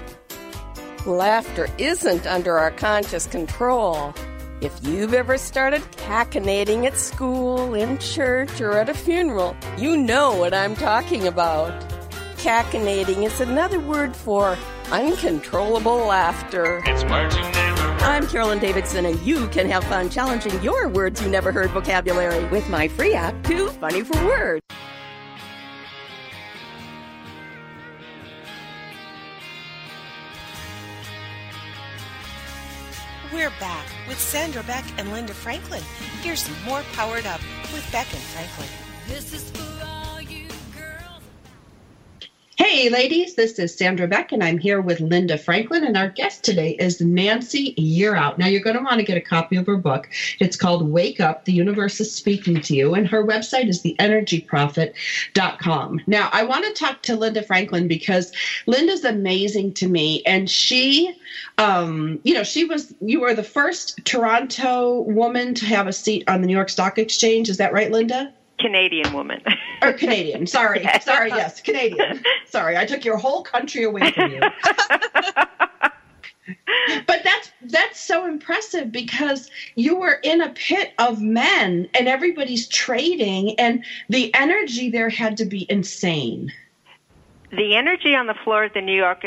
[1.06, 4.14] Laughter isn't under our conscious control.
[4.62, 10.34] If you've ever started cachinnating at school, in church, or at a funeral, you know
[10.38, 11.74] what I'm talking about.
[12.38, 14.58] Cachinnating is another word for
[14.92, 16.82] uncontrollable laughter.
[16.86, 18.02] It's words you never heard.
[18.04, 22.46] I'm Carolyn Davidson, and you can have fun challenging your words you never heard vocabulary
[22.46, 24.62] with my free app, Too Funny for Words.
[33.34, 35.82] We're back with Sandra Beck and Linda Franklin.
[36.22, 37.42] Here's more Powered Up
[37.74, 38.70] with Beck and Franklin.
[39.08, 40.03] This is for.
[42.56, 45.84] Hey, ladies, this is Sandra Beck, and I'm here with Linda Franklin.
[45.84, 48.38] And our guest today is Nancy Yearout.
[48.38, 50.08] Now, you're going to want to get a copy of her book.
[50.40, 56.02] It's called Wake Up, The Universe is Speaking to You, and her website is theenergyprofit.com.
[56.06, 58.32] Now, I want to talk to Linda Franklin because
[58.68, 61.12] Linda's amazing to me, and she,
[61.58, 66.24] um, you know, she was, you were the first Toronto woman to have a seat
[66.28, 67.50] on the New York Stock Exchange.
[67.50, 68.32] Is that right, Linda?
[68.60, 69.42] Canadian woman.
[69.82, 70.48] or Canadian.
[70.48, 72.24] Sorry, sorry, yes, Canadian.
[72.48, 74.40] Sorry, I took your whole country away from you.
[77.08, 82.68] but that's that's so impressive because you were in a pit of men and everybody's
[82.68, 86.52] trading and the energy there had to be insane.
[87.52, 89.24] the energy on the floor of the New York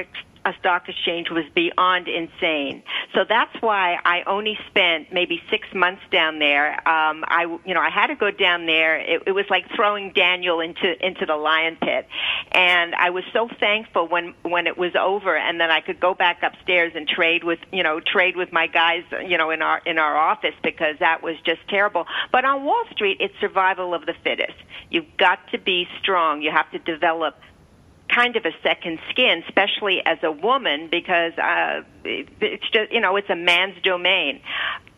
[0.47, 2.85] Uh, Stock Exchange was beyond insane.
[3.15, 6.73] So that's why I only spent maybe six months down there.
[6.89, 8.97] Um, I, you know, I had to go down there.
[8.97, 12.07] It, it was like throwing Daniel into into the lion pit,
[12.53, 16.15] and I was so thankful when when it was over, and then I could go
[16.15, 19.83] back upstairs and trade with, you know, trade with my guys, you know, in our
[19.85, 22.07] in our office because that was just terrible.
[22.31, 24.59] But on Wall Street, it's survival of the fittest.
[24.91, 26.41] You've got to be strong.
[26.41, 27.35] You have to develop
[28.17, 33.17] kind of a second skin, especially as a woman, because uh, it's just you know
[33.17, 34.41] it's a man's domain,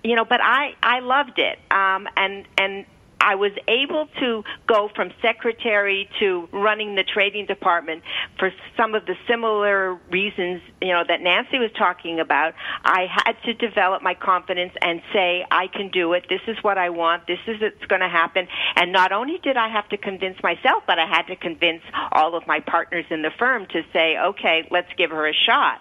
[0.05, 0.25] you know.
[0.25, 2.87] But I I loved it, um, and and
[3.21, 8.03] I was able to go from secretary to running the trading department
[8.39, 12.55] for some of the similar reasons, you know, that Nancy was talking about.
[12.85, 16.27] I had to develop my confidence and say, I can do it.
[16.29, 17.27] This is what I want.
[17.27, 18.47] This is what's going to happen.
[18.77, 22.37] And not only did I have to convince myself, but I had to convince all
[22.37, 25.81] of my partners in the firm to say, okay, let's give her a shot.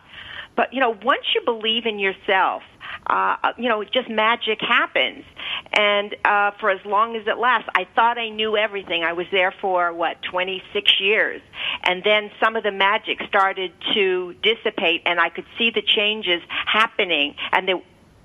[0.58, 2.64] But, you know, once you believe in yourself,
[3.06, 5.24] uh, you know, just magic happens.
[5.72, 9.04] And uh, for as long as it lasts, I thought I knew everything.
[9.04, 11.42] I was there for what 26 years,
[11.84, 16.42] and then some of the magic started to dissipate, and I could see the changes
[16.66, 17.36] happening.
[17.52, 17.74] And they,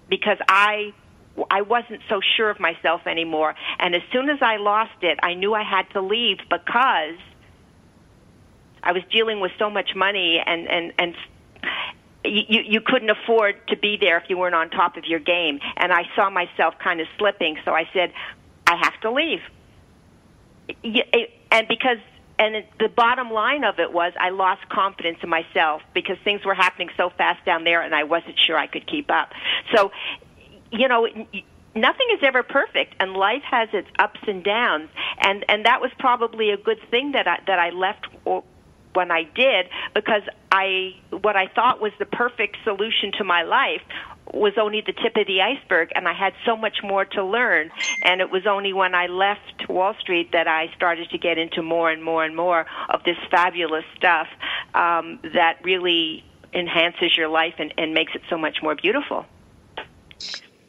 [0.08, 0.94] because I
[1.50, 3.54] I wasn't so sure of myself anymore.
[3.78, 7.18] And as soon as I lost it, I knew I had to leave because
[8.82, 11.14] I was dealing with so much money and and and
[12.24, 15.58] you you couldn't afford to be there if you weren't on top of your game.
[15.76, 18.12] And I saw myself kind of slipping, so I said,
[18.66, 19.40] I have to leave.
[21.50, 21.98] And because
[22.38, 26.54] and the bottom line of it was I lost confidence in myself because things were
[26.54, 29.32] happening so fast down there, and I wasn't sure I could keep up.
[29.74, 29.92] So,
[30.70, 31.08] you know.
[31.74, 35.90] Nothing is ever perfect, and life has its ups and downs, and and that was
[35.98, 38.08] probably a good thing that I that I left
[38.94, 43.82] when I did because I what I thought was the perfect solution to my life
[44.32, 47.70] was only the tip of the iceberg and I had so much more to learn
[48.02, 51.62] and it was only when I left Wall Street that I started to get into
[51.62, 54.28] more and more and more of this fabulous stuff
[54.74, 56.24] um, that really
[56.54, 59.26] enhances your life and, and makes it so much more beautiful.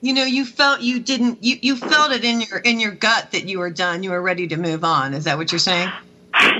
[0.01, 3.31] You know, you felt you didn't you, you felt it in your in your gut
[3.31, 4.03] that you were done.
[4.03, 5.13] You were ready to move on.
[5.13, 5.89] Is that what you're saying?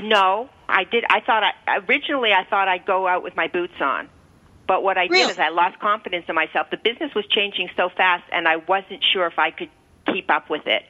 [0.02, 1.04] No, I did.
[1.08, 4.08] I thought I originally I thought I'd go out with my boots on,
[4.66, 5.22] but what I Really?
[5.26, 6.68] did is I lost confidence in myself.
[6.70, 9.70] The business was changing so fast, and I wasn't sure if I could
[10.12, 10.82] keep up with it.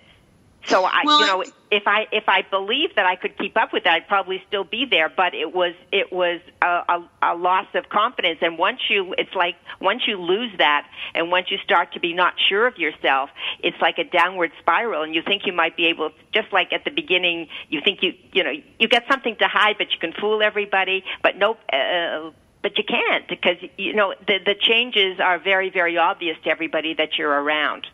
[0.67, 3.73] So I, Well, you know, if I if I believed that I could keep up
[3.73, 5.11] with that, I'd probably still be there.
[5.15, 9.35] But it was it was a, a, a loss of confidence, and once you, it's
[9.35, 13.29] like once you lose that, and once you start to be not sure of yourself,
[13.63, 16.85] it's like a downward spiral, and you think you might be able, just like at
[16.85, 20.13] the beginning, you think you you know you get something to hide, but you can
[20.13, 21.59] fool everybody, but nope.
[21.71, 22.31] Uh,
[22.63, 26.95] but you can't because you know the the changes are very very obvious to everybody
[26.95, 27.87] that you're around.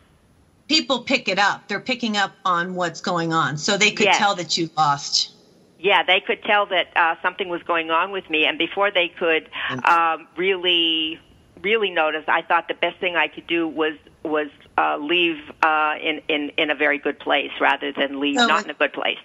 [0.71, 1.67] People pick it up.
[1.67, 4.17] They're picking up on what's going on, so they could Yes.
[4.17, 5.31] tell that you lost.
[5.79, 9.09] Yeah, they could tell that uh, something was going on with me, and before they
[9.09, 9.49] could
[9.83, 11.19] um, really,
[11.61, 13.93] really notice, I thought the best thing I could do was
[14.23, 14.47] was
[14.77, 18.63] uh, leave uh, in in in a very good place rather than leave Oh, not
[18.63, 19.17] in a good place.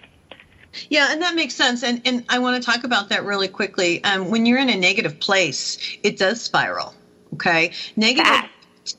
[0.89, 1.83] Yeah, and that makes sense.
[1.83, 4.03] And and I want to talk about that really quickly.
[4.03, 6.93] Um, when you're in a negative place, it does spiral.
[7.35, 8.49] Okay, negative That.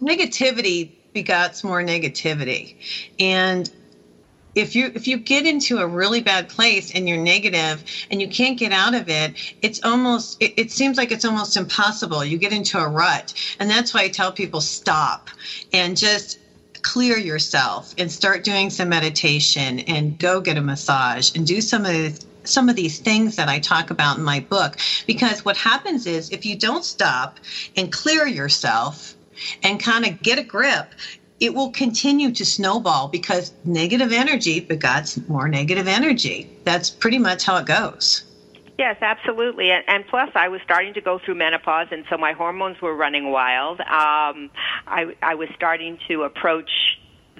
[0.00, 2.74] negativity begots more negativity,
[3.18, 3.70] and
[4.54, 8.28] if you if you get into a really bad place and you're negative and you
[8.28, 9.32] can't get out of it
[9.62, 12.24] it's almost it, it seems like it's almost impossible.
[12.24, 13.32] You get into a rut.
[13.60, 15.30] And that's why i tell people stop
[15.72, 16.38] and just
[16.82, 21.84] clear yourself and start doing some meditation and go get a massage and do some
[21.84, 24.78] of the some of these things that I talk about in my book.
[25.06, 27.38] Because what happens is if you don't stop
[27.76, 29.14] and clear yourself
[29.62, 30.94] and kind of get a grip
[31.40, 36.50] it will continue to snowball because negative energy begots more negative energy.
[36.64, 38.24] That's pretty much how it goes.
[38.78, 39.70] Yes, absolutely.
[39.70, 42.94] And, and plus, I was starting to go through menopause, and so my hormones were
[42.94, 43.80] running wild.
[43.80, 44.50] Um,
[44.86, 46.70] I, I was starting to approach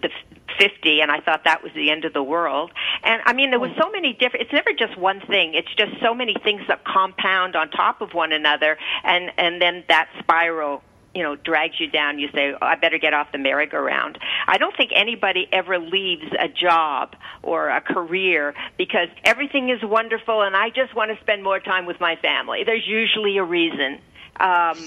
[0.02, 0.10] the
[0.58, 2.72] 50 and I thought that was the end of the world.
[3.02, 5.54] And I mean there was so many different it's never just one thing.
[5.54, 9.84] It's just so many things that compound on top of one another and and then
[9.88, 10.82] that spiral
[11.18, 14.18] you know drags you down you say oh, i better get off the merry-go-round.
[14.46, 20.42] I don't think anybody ever leaves a job or a career because everything is wonderful
[20.42, 22.62] and i just want to spend more time with my family.
[22.64, 23.98] There's usually a reason.
[24.38, 24.78] Um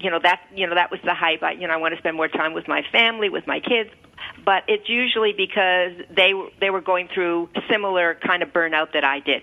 [0.00, 1.44] you know that you know that was the hype.
[1.44, 3.90] I, you know i want to spend more time with my family with my kids
[4.44, 9.20] but it's usually because they they were going through similar kind of burnout that i
[9.20, 9.42] did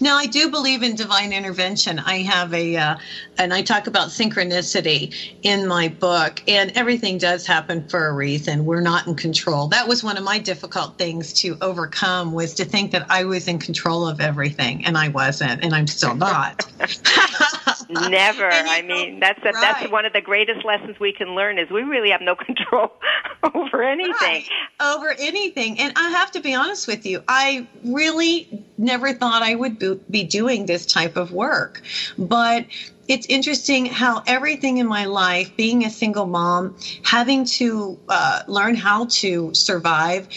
[0.00, 1.98] Now, I do believe in divine intervention.
[1.98, 2.96] I have a, uh,
[3.38, 8.64] and I talk about synchronicity in my book, and everything does happen for a reason.
[8.64, 9.68] We're not in control.
[9.68, 13.48] That was one of my difficult things to overcome was to think that I was
[13.48, 16.66] in control of everything, and I wasn't, and I'm still not.
[17.88, 18.48] Never.
[18.48, 21.70] And I mean, that's a, that's one of the greatest lessons we can learn is
[21.70, 22.92] we really have no control
[23.54, 24.12] over anything.
[24.20, 24.48] Right.
[24.80, 25.78] over anything.
[25.78, 29.78] And I have to be honest with you, I really never thought I would
[30.10, 31.82] be doing this type of work.
[32.18, 32.66] But
[33.06, 38.74] it's interesting how everything in my life, being a single mom, having to uh, learn
[38.74, 40.28] how to survive,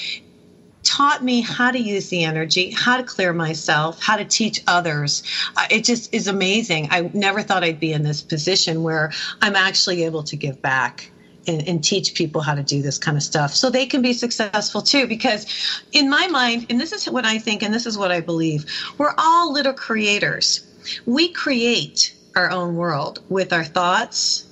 [0.84, 5.24] taught me how to use the energy, how to clear myself, how to teach others.
[5.56, 6.88] Uh, it just is amazing.
[6.92, 9.12] I never thought I'd be in this position where
[9.42, 11.12] I'm actually able to give back.
[11.48, 14.12] And, and teach people how to do this kind of stuff so they can be
[14.12, 15.08] successful too.
[15.08, 15.46] Because,
[15.94, 18.66] in my mind, and this is what I think, and this is what I believe,
[18.98, 20.62] we're all little creators.
[21.06, 24.47] We create our own world with our thoughts,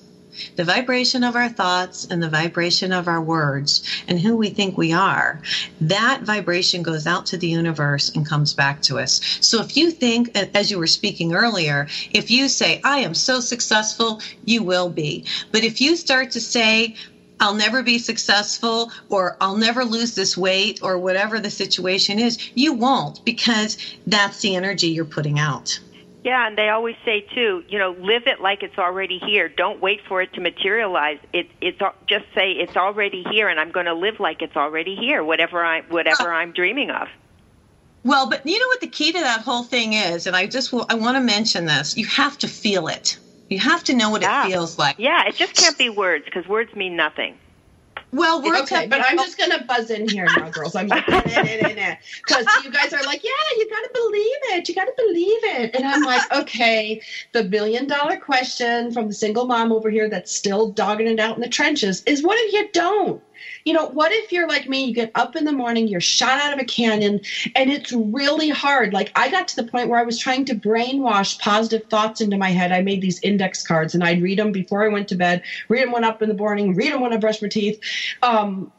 [0.55, 4.77] the vibration of our thoughts and the vibration of our words and who we think
[4.77, 5.41] we are,
[5.81, 9.21] that vibration goes out to the universe and comes back to us.
[9.41, 13.39] So if you think, as you were speaking earlier, if you say, I am so
[13.39, 15.25] successful, you will be.
[15.51, 16.95] But if you start to say,
[17.39, 22.37] I'll never be successful or I'll never lose this weight or whatever the situation is,
[22.55, 23.77] you won't because
[24.07, 25.79] that's the energy you're putting out.
[26.25, 29.47] Yeah, and they always say too, you know, live it like it's already here.
[29.47, 31.19] Don't wait for it to materialize.
[31.31, 34.95] It it's just say it's already here and I'm going to live like it's already
[34.95, 37.09] here, whatever I whatever I'm dreaming of.
[38.03, 40.73] Well, but you know what the key to that whole thing is, and I just
[40.73, 41.95] I want to mention this.
[41.95, 43.19] You have to feel it.
[43.49, 44.47] You have to know what Yeah.
[44.47, 44.95] it feels like.
[44.97, 47.37] Yeah, it just can't be words because words mean nothing.
[48.15, 50.73] Well, words okay, but I'm just gonna buzz in here now, girls.
[50.73, 55.43] I'm like, because you guys are like, yeah, you gotta believe it, you gotta believe
[55.43, 57.01] it, and I'm like, okay,
[57.33, 61.35] the million dollar question from the single mom over here that's still dogging it out
[61.35, 63.21] in the trenches is, what if you don't?
[63.63, 64.85] You know, what if you're like me?
[64.85, 67.19] You get up in the morning, you're shot out of a cannon,
[67.55, 68.93] and it's really hard.
[68.93, 72.37] Like, I got to the point where I was trying to brainwash positive thoughts into
[72.37, 72.71] my head.
[72.71, 75.83] I made these index cards and I'd read them before I went to bed, read
[75.83, 77.79] them when up in the morning, read them when I brush my teeth.
[78.21, 78.71] Um,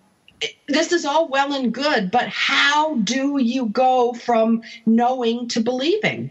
[0.69, 6.31] this is all well and good, but how do you go from knowing to believing?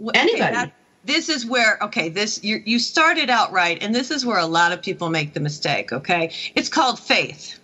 [0.00, 0.56] Okay, Anybody.
[0.56, 0.70] that-
[1.04, 4.46] this is where okay, this you you started out right, and this is where a
[4.46, 5.92] lot of people make the mistake.
[5.92, 7.60] Okay, it's called faith.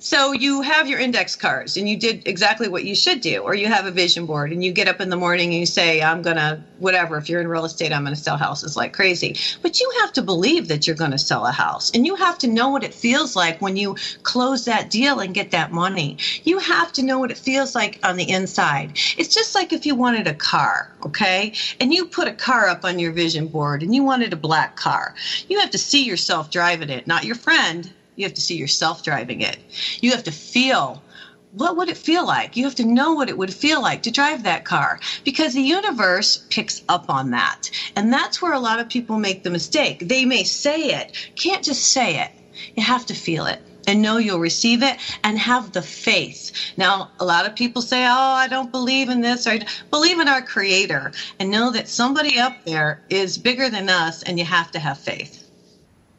[0.00, 3.56] So you have your index cards and you did exactly what you should do, or
[3.56, 6.00] you have a vision board and you get up in the morning and you say,
[6.00, 9.36] I'm gonna whatever, if you're in real estate, I'm gonna sell houses like crazy.
[9.60, 11.90] But you have to believe that you're gonna sell a house.
[11.90, 15.34] And you have to know what it feels like when you close that deal and
[15.34, 16.16] get that money.
[16.44, 18.96] You have to know what it feels like on the inside.
[19.16, 21.52] It's just like if you wanted a car, okay?
[21.80, 24.76] And you put a car up on your vision board and you wanted a black
[24.76, 25.16] car.
[25.48, 27.92] You have to see yourself driving it, not your friend.
[28.18, 29.58] You have to see yourself driving it.
[30.02, 31.04] You have to feel
[31.52, 32.56] what would it feel like?
[32.56, 35.62] You have to know what it would feel like to drive that car because the
[35.62, 37.70] universe picks up on that.
[37.96, 40.00] And that's where a lot of people make the mistake.
[40.06, 42.32] They may say it, can't just say it.
[42.76, 46.52] You have to feel it and know you'll receive it and have the faith.
[46.76, 49.58] Now, a lot of people say, Oh, I don't believe in this, or
[49.90, 54.38] believe in our creator and know that somebody up there is bigger than us and
[54.38, 55.37] you have to have faith.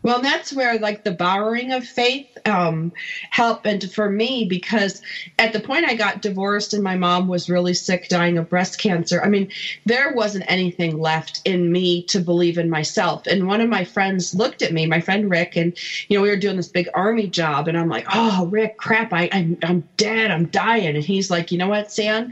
[0.02, 2.94] Well, that's where like the borrowing of faith um,
[3.32, 5.02] happened for me because
[5.38, 8.78] at the point I got divorced and my mom was really sick, dying of breast
[8.78, 9.22] cancer.
[9.22, 9.50] I mean,
[9.86, 13.28] there wasn't anything left in me to believe in myself.
[13.28, 15.78] And one of my friends looked at me, my friend Rick, and
[16.08, 19.12] you know we were doing this big army job, and I'm like, "Oh, Rick, crap!
[19.12, 20.32] I, I'm I'm dead.
[20.32, 22.32] I'm dying." And he's like, "You know what, Sam?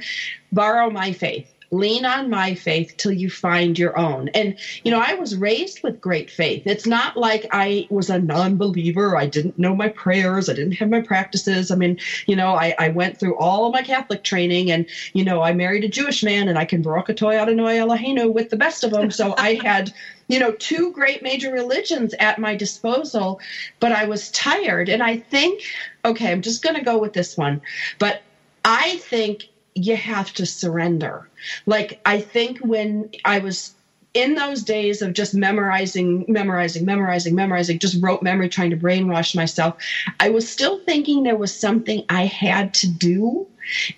[0.52, 4.30] Borrow my faith." Lean on my faith till you find your own.
[4.30, 6.64] And, you know, I was raised with great faith.
[6.66, 9.18] It's not like I was a non believer.
[9.18, 10.50] I didn't know my prayers.
[10.50, 11.70] I didn't have my practices.
[11.70, 15.24] I mean, you know, I, I went through all of my Catholic training and, you
[15.24, 18.58] know, I married a Jewish man and I can Baruch Atoy Adonai Eloheinu with the
[18.58, 19.12] best of them.
[19.12, 19.92] So I had,
[20.28, 23.40] you know, two great major religions at my disposal,
[23.80, 24.90] but I was tired.
[24.90, 25.64] And I think,
[26.06, 27.62] okay, I'm just going to go with this one,
[28.00, 28.22] but
[28.64, 29.48] I think
[29.78, 31.28] you have to surrender.
[31.66, 33.76] Like, I think when I was
[34.14, 39.36] in those days of just memorizing, memorizing, memorizing, memorizing, just rote memory, trying to brainwash
[39.36, 39.76] myself,
[40.20, 43.48] I was still thinking there was something I had to do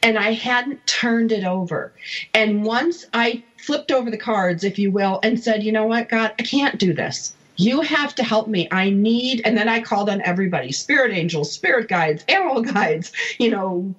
[0.03, 1.93] and I hadn't turned it over.
[2.34, 6.09] And once I flipped over the cards, if you will, and said, you know what,
[6.09, 7.34] God, I can't do this.
[7.55, 8.67] You have to help me.
[8.71, 13.51] I need, and then I called on everybody spirit angels, spirit guides, animal guides, you
[13.51, 13.93] know,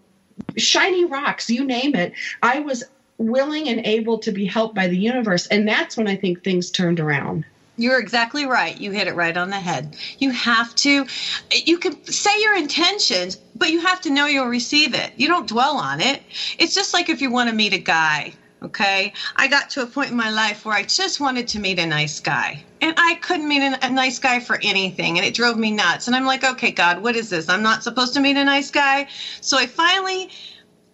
[0.57, 2.13] shiny rocks, you name it.
[2.43, 2.85] I was
[3.19, 5.47] willing and able to be helped by the universe.
[5.49, 7.45] And that's when I think things turned around.
[7.77, 8.79] You're exactly right.
[8.79, 9.97] You hit it right on the head.
[10.19, 11.07] You have to,
[11.51, 15.13] you can say your intentions, but you have to know you'll receive it.
[15.17, 16.23] You don't dwell on it.
[16.59, 19.13] It's just like if you want to meet a guy, okay?
[19.37, 21.87] I got to a point in my life where I just wanted to meet a
[21.87, 22.65] nice guy.
[22.81, 25.19] And I couldn't meet a, a nice guy for anything.
[25.19, 26.07] And it drove me nuts.
[26.07, 27.49] And I'm like, okay, God, what is this?
[27.49, 29.07] I'm not supposed to meet a nice guy.
[29.41, 30.31] So I finally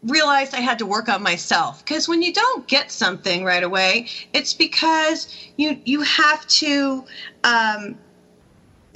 [0.03, 4.07] realized I had to work on myself because when you don't get something right away,
[4.33, 7.05] it's because you you have to.
[7.45, 7.97] Um,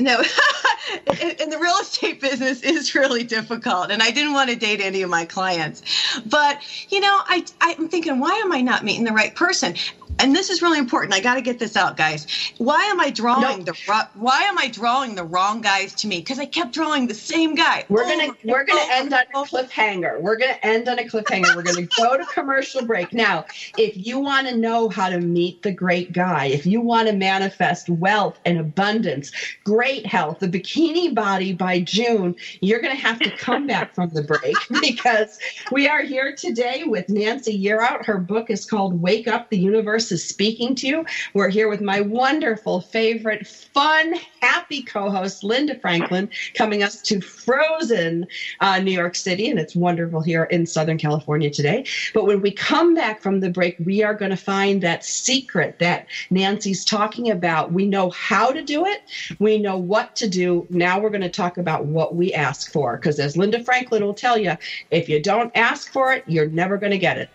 [0.01, 0.19] no,
[1.41, 5.03] in the real estate business is really difficult, and I didn't want to date any
[5.03, 5.83] of my clients.
[6.27, 6.59] But
[6.91, 9.75] you know, I I'm thinking, why am I not meeting the right person?
[10.19, 11.15] And this is really important.
[11.15, 12.27] I got to get this out, guys.
[12.59, 13.73] Why am I drawing No.
[13.73, 16.19] the Why am I drawing the wrong guys to me?
[16.19, 17.85] Because I kept drawing the same guy.
[17.89, 19.45] We're gonna and we're gonna over end on a oh.
[19.45, 20.21] cliffhanger.
[20.21, 21.57] We're gonna end on a cliffhanger.
[21.57, 23.13] We're gonna go to commercial break.
[23.13, 23.47] Now,
[23.79, 27.15] if you want to know how to meet the great guy, if you want to
[27.15, 29.33] manifest wealth and abundance,
[29.65, 34.23] great health, the bikini body by June, you're gonna have to come back from the
[34.23, 35.39] break because
[35.73, 38.05] we are here today with Nancy Yearout.
[38.05, 41.07] Her book is called Wake Up, the Universe is Speaking to You.
[41.35, 48.27] We're here with my wonderful, favorite, fun, happy co-host Linda Franklin, coming us to Frozen,
[48.61, 51.85] uh, New York City, and it's wonderful here in Southern California today.
[52.15, 55.79] But when we come back from the break, we are going to find that secret
[55.79, 57.73] that Nancy's talking about.
[57.73, 59.03] We know how to do it.
[59.39, 60.67] We know what to do.
[60.71, 64.15] Now we're going to talk about what we ask for, because as Linda Franklin will
[64.15, 64.53] tell you,
[64.91, 67.29] if you don't ask for it, you're never going to get it.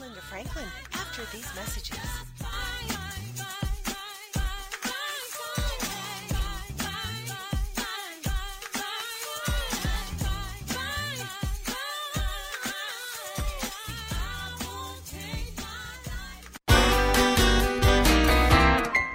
[0.00, 0.64] Linda Franklin
[1.24, 1.98] after these messages.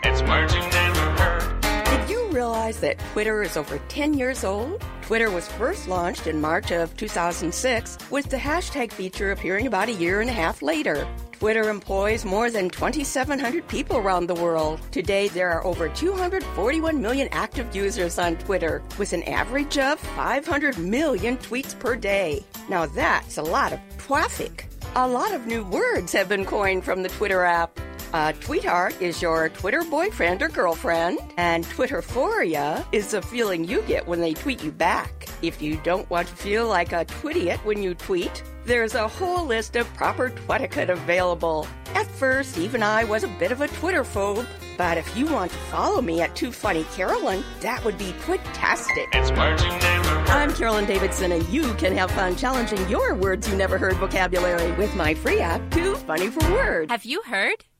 [0.04, 1.62] It's words never heard.
[1.86, 4.84] Did you realize that Twitter is over 10 years old?
[5.02, 9.94] Twitter was first launched in March of 2006, with the hashtag feature appearing about a
[9.94, 11.08] year and a half later.
[11.40, 14.82] Twitter employs more than 2,700 people around the world.
[14.92, 20.78] Today, there are over 241 million active users on Twitter, with an average of 500
[20.78, 22.44] million tweets per day.
[22.68, 24.68] Now, that's a lot of traffic.
[24.96, 27.80] A lot of new words have been coined from the Twitter app.
[28.12, 34.06] Uh, Tweetheart is your Twitter boyfriend or girlfriend, and Twitterphoria is the feeling you get
[34.06, 35.30] when they tweet you back.
[35.42, 39.46] If you don't want to feel like a twitiot when you tweet, there's a whole
[39.46, 41.68] list of proper twetiquette available.
[41.96, 44.46] At first, even I was a bit of a Twitter phobe,
[44.78, 49.10] but if you want to follow me at Too Funny Carolyn, that would be twit-tastic.
[49.14, 50.30] It's words you never heard.
[50.30, 54.72] I'm Carolyn Davidson, and you can have fun challenging your words you never heard vocabulary
[54.74, 56.92] with my free app, Too Funny for Words.
[56.92, 57.66] Have you heard?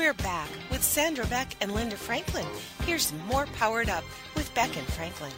[0.00, 2.46] We're back with Sandra Beck and Linda Franklin.
[2.86, 4.02] Here's more Powered Up
[4.34, 5.30] with Beck and Franklin.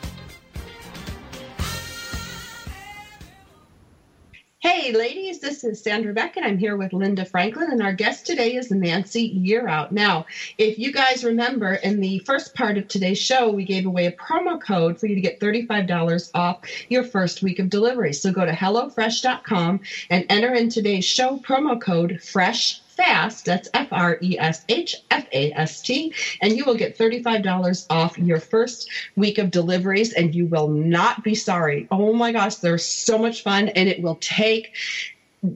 [4.61, 8.25] Hey, ladies, this is Sandra Beck, and I'm here with Linda Franklin, and our guest
[8.25, 9.91] today is Nancy Yearout.
[9.91, 10.27] Now,
[10.59, 14.13] if you guys remember, in the first part of today's show, we gave away a
[14.13, 18.13] promo code for you to get $35 off your first week of delivery.
[18.13, 23.89] So go to HelloFresh.com and enter in today's show promo code FRESH FAST, that's F
[23.93, 28.41] R E S H F A S T, and you will get $35 off your
[28.41, 31.89] first week of deliveries, and you will not be sorry.
[31.91, 34.73] Oh my gosh, they're so much fun, and it will take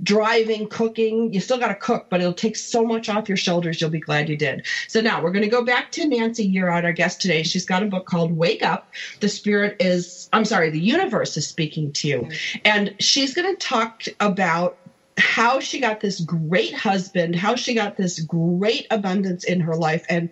[0.02, 1.32] driving, cooking.
[1.32, 3.80] You still got to cook, but it'll take so much off your shoulders.
[3.80, 4.66] You'll be glad you did.
[4.88, 7.42] So now we're going to go back to Nancy Out, our guest today.
[7.42, 8.90] She's got a book called Wake Up.
[9.20, 12.28] The Spirit is, I'm sorry, the universe is speaking to you.
[12.64, 14.76] And she's going to talk about
[15.18, 20.04] how she got this great husband, how she got this great abundance in her life.
[20.08, 20.30] And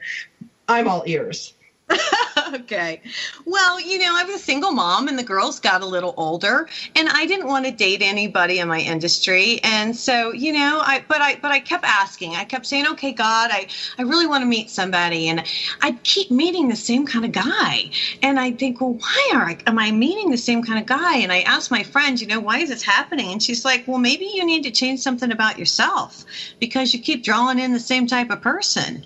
[0.68, 1.54] I'm all ears.
[2.54, 3.00] okay.
[3.44, 6.68] Well, you know, I was a single mom and the girls got a little older
[6.94, 9.60] and I didn't want to date anybody in my industry.
[9.62, 12.36] And so, you know, I but I but I kept asking.
[12.36, 13.66] I kept saying, "Okay, God, I
[13.98, 15.42] I really want to meet somebody." And
[15.82, 17.90] I'd keep meeting the same kind of guy.
[18.22, 21.16] And I think, "Well, why are I, am I meeting the same kind of guy?"
[21.18, 23.98] And I asked my friend, you know, "Why is this happening?" And she's like, "Well,
[23.98, 26.24] maybe you need to change something about yourself
[26.60, 29.04] because you keep drawing in the same type of person."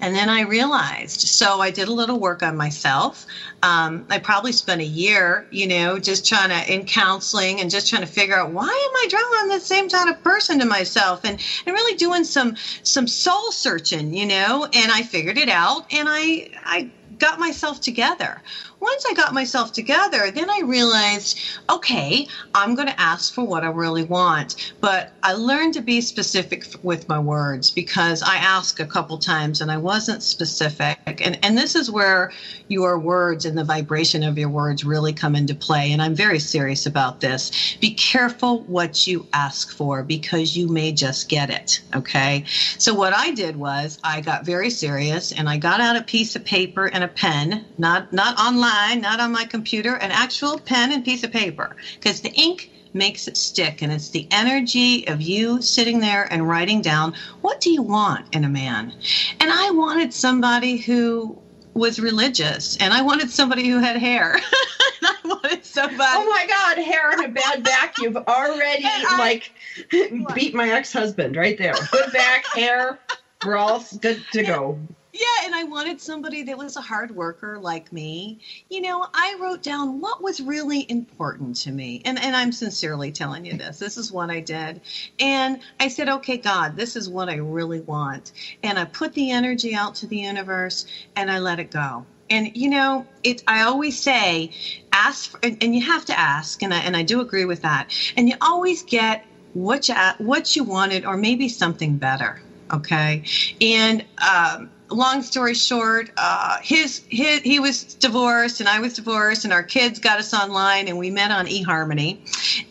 [0.00, 1.20] And then I realized.
[1.20, 3.26] So I did a little work on myself.
[3.62, 7.88] Um, I probably spent a year, you know, just trying to in counseling and just
[7.88, 11.24] trying to figure out why am I drawing the same kind of person to myself,
[11.24, 14.66] and and really doing some some soul searching, you know.
[14.72, 18.42] And I figured it out, and I I got myself together.
[18.78, 21.38] Once I got myself together, then I realized,
[21.70, 24.72] okay, I'm going to ask for what I really want.
[24.80, 29.62] But I learned to be specific with my words because I asked a couple times
[29.62, 30.98] and I wasn't specific.
[31.06, 32.32] And, and this is where
[32.68, 35.92] your words and the vibration of your words really come into play.
[35.92, 37.76] And I'm very serious about this.
[37.80, 41.80] Be careful what you ask for because you may just get it.
[41.94, 42.44] Okay.
[42.78, 46.36] So what I did was I got very serious and I got out a piece
[46.36, 48.65] of paper and a pen, not, not online
[48.96, 53.28] not on my computer, an actual pen and piece of paper, because the ink makes
[53.28, 57.70] it stick and it's the energy of you sitting there and writing down what do
[57.70, 58.90] you want in a man
[59.38, 61.36] and i wanted somebody who
[61.74, 64.38] was religious and i wanted somebody who had hair
[65.02, 67.98] i wanted somebody Oh my God, hair and a bad back.
[67.98, 69.52] You've already I- like
[70.34, 71.74] beat my ex-husband right there.
[71.92, 72.98] Good back, hair.
[73.44, 74.80] We're all good to go.
[75.18, 78.38] Yeah, and I wanted somebody that was a hard worker like me.
[78.68, 82.02] You know, I wrote down what was really important to me.
[82.04, 83.78] And and I'm sincerely telling you this.
[83.78, 84.82] This is what I did.
[85.18, 89.30] And I said, "Okay, God, this is what I really want." And I put the
[89.30, 90.84] energy out to the universe
[91.16, 92.06] and I let it go.
[92.28, 94.50] And you know, it I always say
[94.92, 97.62] ask for, and, and you have to ask and I and I do agree with
[97.62, 97.90] that.
[98.18, 102.42] And you always get what you what you wanted or maybe something better
[102.72, 103.22] okay
[103.62, 109.44] and um, long story short uh, his, his he was divorced and i was divorced
[109.44, 112.18] and our kids got us online and we met on eharmony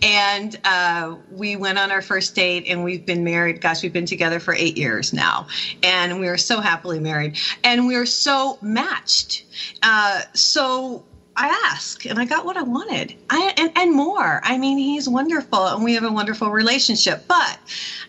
[0.02, 4.06] and uh, we went on our first date and we've been married gosh we've been
[4.06, 5.48] together for eight years now
[5.84, 9.46] and we are so happily married and we are so matched
[9.84, 11.04] uh, so
[11.38, 13.14] I asked and I got what I wanted.
[13.30, 14.40] I and, and more.
[14.44, 17.26] I mean, he's wonderful and we have a wonderful relationship.
[17.28, 17.60] But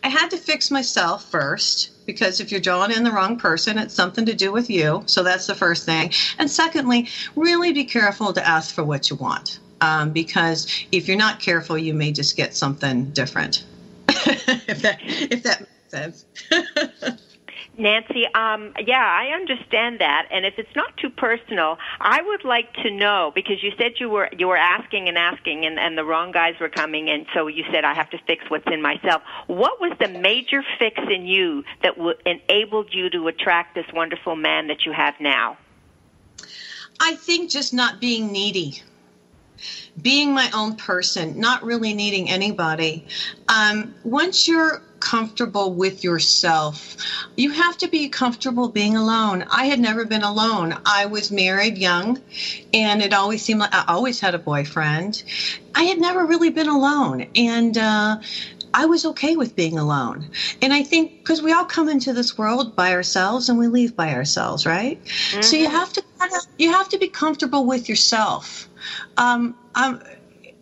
[0.05, 3.95] I had to fix myself first because if you're drawing in the wrong person, it's
[3.95, 5.03] something to do with you.
[5.07, 6.13] So that's the first thing.
[6.39, 9.59] And secondly, really be careful to ask for what you want.
[9.81, 13.65] Um, because if you're not careful, you may just get something different.
[14.09, 16.25] if that if that makes sense.
[17.79, 22.73] Nancy, um, yeah, I understand that, and if it's not too personal, I would like
[22.85, 26.05] to know because you said you were you were asking and asking, and, and the
[26.05, 29.23] wrong guys were coming, and so you said I have to fix what's in myself.
[29.47, 34.37] What was the major fix in you that w- enabled you to attract this wonderful
[34.37, 35.59] man that you have now?
[37.01, 38.83] I think just not being needy.
[40.01, 43.05] being my own person, not really needing anybody.
[43.49, 46.97] Um, once you're comfortable with yourself,
[47.37, 49.45] you have to be comfortable being alone.
[49.51, 50.77] I had never been alone.
[50.85, 52.21] I was married young,
[52.75, 55.23] and it always seemed like I always had a boyfriend.
[55.77, 58.19] I had never really been alone, and uh,
[58.75, 60.29] I was okay with being alone.
[60.61, 63.95] And I think because we all come into this world by ourselves and we leave
[63.95, 65.01] by ourselves, right?
[65.41, 68.69] So you have to kind of, you have to be comfortable with yourself.
[69.17, 70.03] Um, um,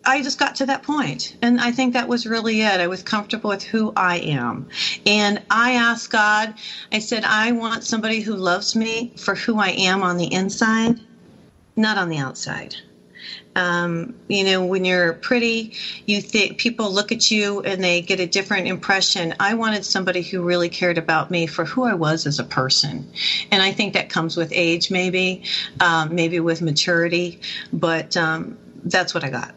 [0.05, 2.79] I just got to that point, and I think that was really it.
[2.79, 4.67] I was comfortable with who I am,
[5.05, 6.53] and I asked God.
[6.91, 10.99] I said, I want somebody who loves me for who I am on the inside,
[11.75, 12.75] not on the outside.
[13.55, 15.73] Um, you know, when you're pretty,
[16.05, 19.33] you think people look at you and they get a different impression.
[19.39, 23.09] I wanted somebody who really cared about me for who I was as a person,
[23.51, 25.41] and I think that comes with age, maybe,
[25.79, 27.39] um, maybe with maturity,
[27.73, 29.55] but um, that's what I got.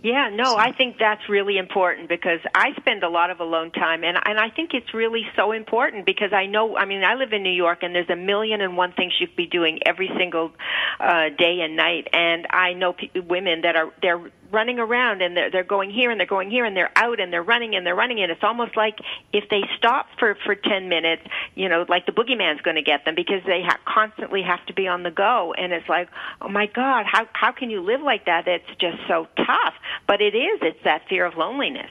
[0.00, 4.04] Yeah, no, I think that's really important because I spend a lot of alone time
[4.04, 7.32] and and I think it's really so important because I know I mean I live
[7.32, 10.08] in New York and there's a million and one things you could be doing every
[10.16, 10.52] single
[11.00, 14.20] uh day and night and I know pe- women that are they're
[14.50, 17.32] running around and they're they're going here and they're going here and they're out and
[17.32, 18.98] they're running and they're running and it's almost like
[19.32, 21.22] if they stop for for 10 minutes,
[21.54, 24.74] you know, like the boogeyman's going to get them because they ha- constantly have to
[24.74, 26.08] be on the go and it's like,
[26.40, 28.46] "Oh my god, how how can you live like that?
[28.48, 29.74] It's just so tough."
[30.06, 31.90] But it is, it's that fear of loneliness.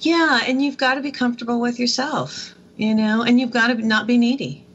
[0.00, 3.74] Yeah, and you've got to be comfortable with yourself, you know, and you've got to
[3.74, 4.66] not be needy.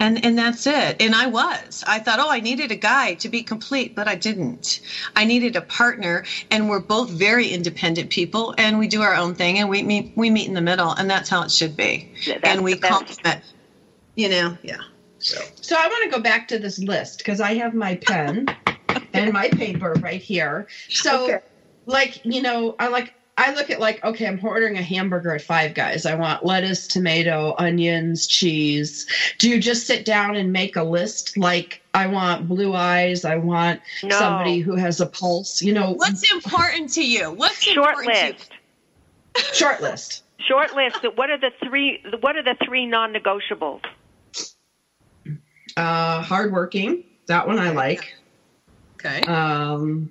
[0.00, 0.96] And and that's it.
[1.00, 1.84] And I was.
[1.86, 4.80] I thought, "Oh, I needed a guy to be complete, but I didn't.
[5.16, 9.34] I needed a partner, and we're both very independent people and we do our own
[9.34, 12.08] thing and we meet we meet in the middle and that's how it should be.
[12.24, 12.92] Yeah, and we the best.
[12.92, 13.44] complement.
[14.14, 14.78] You know, yeah.
[15.20, 18.46] So I want to go back to this list because I have my pen
[19.12, 20.66] and my paper right here.
[20.88, 21.38] So, Okay.
[21.86, 25.40] like, you know, I like I look at like, okay, I'm ordering a hamburger at
[25.42, 26.04] Five Guys.
[26.06, 29.06] I want lettuce, tomato, onions, cheese.
[29.38, 31.36] Do you just sit down and make a list?
[31.36, 33.24] Like, I want blue eyes.
[33.24, 34.18] I want No.
[34.18, 35.62] somebody who has a pulse.
[35.62, 37.30] You know, What's important to you?
[37.30, 38.32] What's Short important to you?
[38.32, 39.56] list.
[39.56, 40.24] short list.
[40.38, 40.98] Short list.
[41.16, 43.82] What are the three what are the three non-negotiables?
[45.76, 47.04] Uh, hardworking.
[47.26, 48.14] That one I like.
[48.94, 49.20] Okay.
[49.22, 50.10] Um,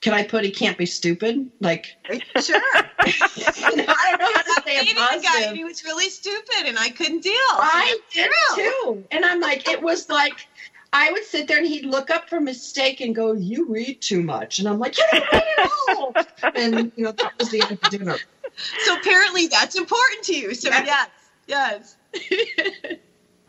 [0.00, 1.50] can I put he can't be stupid?
[1.60, 1.86] Like,
[2.40, 2.60] Sure.
[3.00, 6.78] I don't know how to say dated a a guy he was really stupid and
[6.78, 7.32] I couldn't deal.
[7.52, 8.64] I did True.
[8.64, 9.04] too.
[9.10, 10.38] And I'm like, it was like,
[10.92, 14.00] I would sit there and he'd look up from his steak and go, "You read
[14.00, 16.14] too much," and I'm like, "You don't read at all."
[16.54, 18.16] And you know that was the end of the dinner.
[18.84, 20.54] So apparently that's important to you.
[20.54, 21.08] So Yes.
[21.48, 22.98] yes, yes.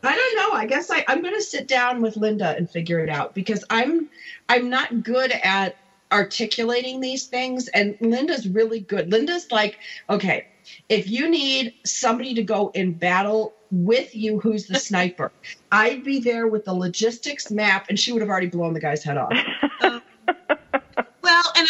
[0.02, 0.58] I don't know.
[0.58, 3.64] I guess I, I'm going to sit down with Linda and figure it out because
[3.70, 4.08] I'm
[4.48, 5.76] I'm not good at
[6.12, 9.10] articulating these things, and Linda's really good.
[9.12, 9.78] Linda's like,
[10.08, 10.46] okay,
[10.88, 15.32] if you need somebody to go in battle with you, who's the sniper?
[15.72, 19.04] I'd be there with the logistics map, and she would have already blown the guy's
[19.04, 19.32] head off.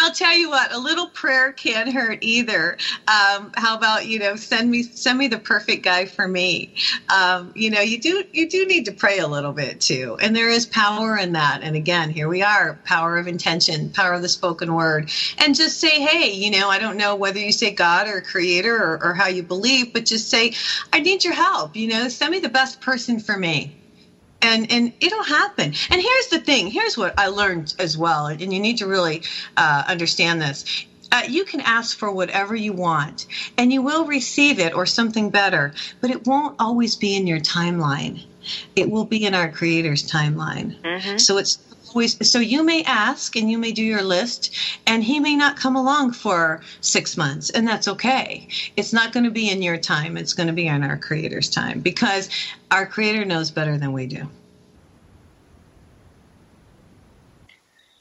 [0.07, 2.79] I'll tell you what, a little prayer can't hurt either.
[3.09, 6.71] Um, how about you know, send me send me the perfect guy for me.
[7.09, 10.37] Um, you know, you do you do need to pray a little bit too, and
[10.37, 11.63] there is power in that.
[11.65, 15.81] And again, here we are, power of intention, power of the spoken word, and just
[15.81, 19.15] say, hey, you know, I don't know whether you say God or Creator or, or
[19.15, 20.53] how you believe, but just say,
[20.93, 21.75] I need your help.
[21.75, 23.73] You know, send me the best person for me.
[24.43, 25.75] And and it'll happen.
[25.91, 26.69] And here's the thing.
[26.69, 29.23] Here's what i learned as well and you need to really
[29.57, 30.87] uh, understand this.
[31.13, 33.27] Uh, you can ask for whatever you want
[33.57, 37.41] and you will receive it or something better but it won't always be in your
[37.41, 38.23] timeline.
[38.75, 40.77] It will be in our creator's timeline.
[41.21, 41.59] So it's
[42.23, 44.55] so you may ask and you may do your list
[44.87, 49.25] and he may not come along for six months and that's okay it's not going
[49.25, 52.29] to be in your time it's going to be in our creator's time because
[52.71, 54.29] our creator knows better than we do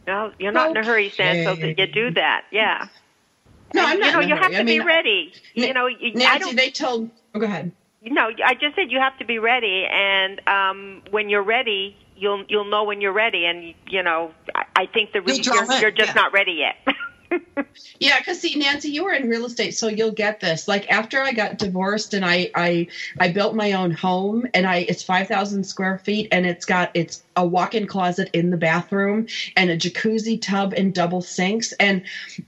[0.07, 2.43] No, you're not in a hurry, Stan, so that you do that.
[2.51, 2.88] Yeah.
[3.73, 4.07] No, I'm not.
[4.07, 5.33] You know, you have to I mean, be ready.
[5.55, 6.55] You know, you, I don't.
[6.55, 7.09] they told.
[7.33, 7.71] Oh, go ahead.
[8.03, 12.43] No, I just said you have to be ready, and um, when you're ready, you'll
[12.47, 13.45] you'll know when you're ready.
[13.45, 16.22] And you know, I, I think the reason you're, you're just yeah.
[16.22, 16.95] not ready yet.
[17.99, 20.68] Yeah, because see, Nancy, you were in real estate, so you'll get this.
[20.68, 22.88] Like after I got divorced and I I
[23.20, 26.91] I built my own home, and I it's five thousand square feet, and it's got
[26.93, 32.01] it's a walk-in closet in the bathroom and a jacuzzi tub and double sinks, and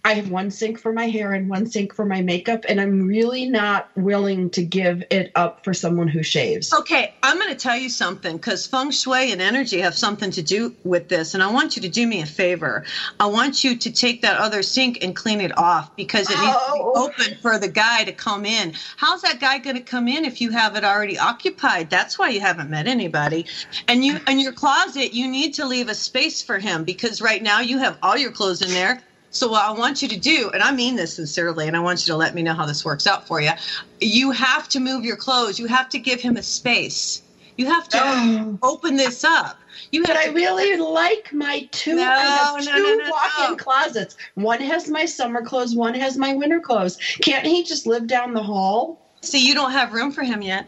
[0.05, 3.07] I have one sink for my hair and one sink for my makeup, and I'm
[3.07, 6.73] really not willing to give it up for someone who shaves.
[6.73, 10.41] Okay, I'm going to tell you something because feng shui and energy have something to
[10.41, 11.33] do with this.
[11.33, 12.83] And I want you to do me a favor.
[13.19, 16.53] I want you to take that other sink and clean it off because it needs
[16.53, 16.93] to be Oh.
[16.95, 18.73] open for the guy to come in.
[18.97, 21.89] How's that guy going to come in if you have it already occupied?
[21.89, 23.45] That's why you haven't met anybody.
[23.87, 27.41] And you, and your closet, you need to leave a space for him because right
[27.41, 29.01] now you have all your clothes in there.
[29.29, 32.07] So what I want you to do, and I mean this sincerely, and I want
[32.07, 33.51] you to let me know how this works out for you.
[33.99, 35.59] You have to move your clothes.
[35.59, 37.21] You have to give him a space.
[37.57, 38.57] You have to Oh.
[38.63, 39.57] open this up.
[39.91, 41.95] You have But I to, really like my two.
[41.95, 44.15] No, I have no, two no, walk-in closets.
[44.35, 45.75] One has my summer clothes.
[45.75, 46.97] One has my winter clothes.
[47.21, 48.97] Can't he just live down the hall?
[49.23, 50.67] see, you don't have room for him yet.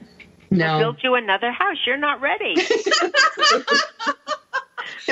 [0.52, 0.80] No.
[0.80, 1.78] Build you another house.
[1.86, 2.56] You're not ready.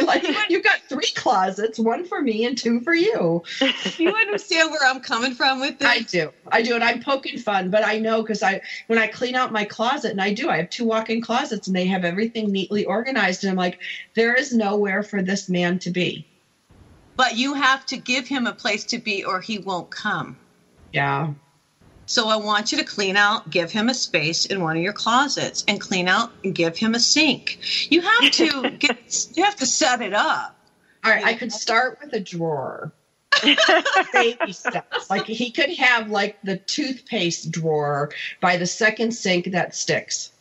[0.06, 3.44] like you've got three closets, one for me and two for you.
[3.98, 5.88] You understand where I'm coming from with this?
[5.88, 9.08] I do, I do, and I'm poking fun, but I know because I when I
[9.08, 12.04] clean out my closet, and I do, I have two walk-in closets, and they have
[12.04, 13.80] everything neatly organized, and I'm like,
[14.16, 16.26] there is nowhere for this man to be.
[17.16, 20.38] But you have to give him a place to be or he won't come.
[20.94, 21.34] Yeah.
[22.08, 24.94] So I want you to clean out, give him a space in one of your
[24.94, 27.60] closets and clean out and give him a sink.
[27.90, 30.56] You have to get you have to set it up.
[31.04, 32.94] All right, I could start with a drawer.
[34.14, 35.10] Baby steps.
[35.10, 40.32] Like he could have like the toothpaste drawer by the second sink that sticks.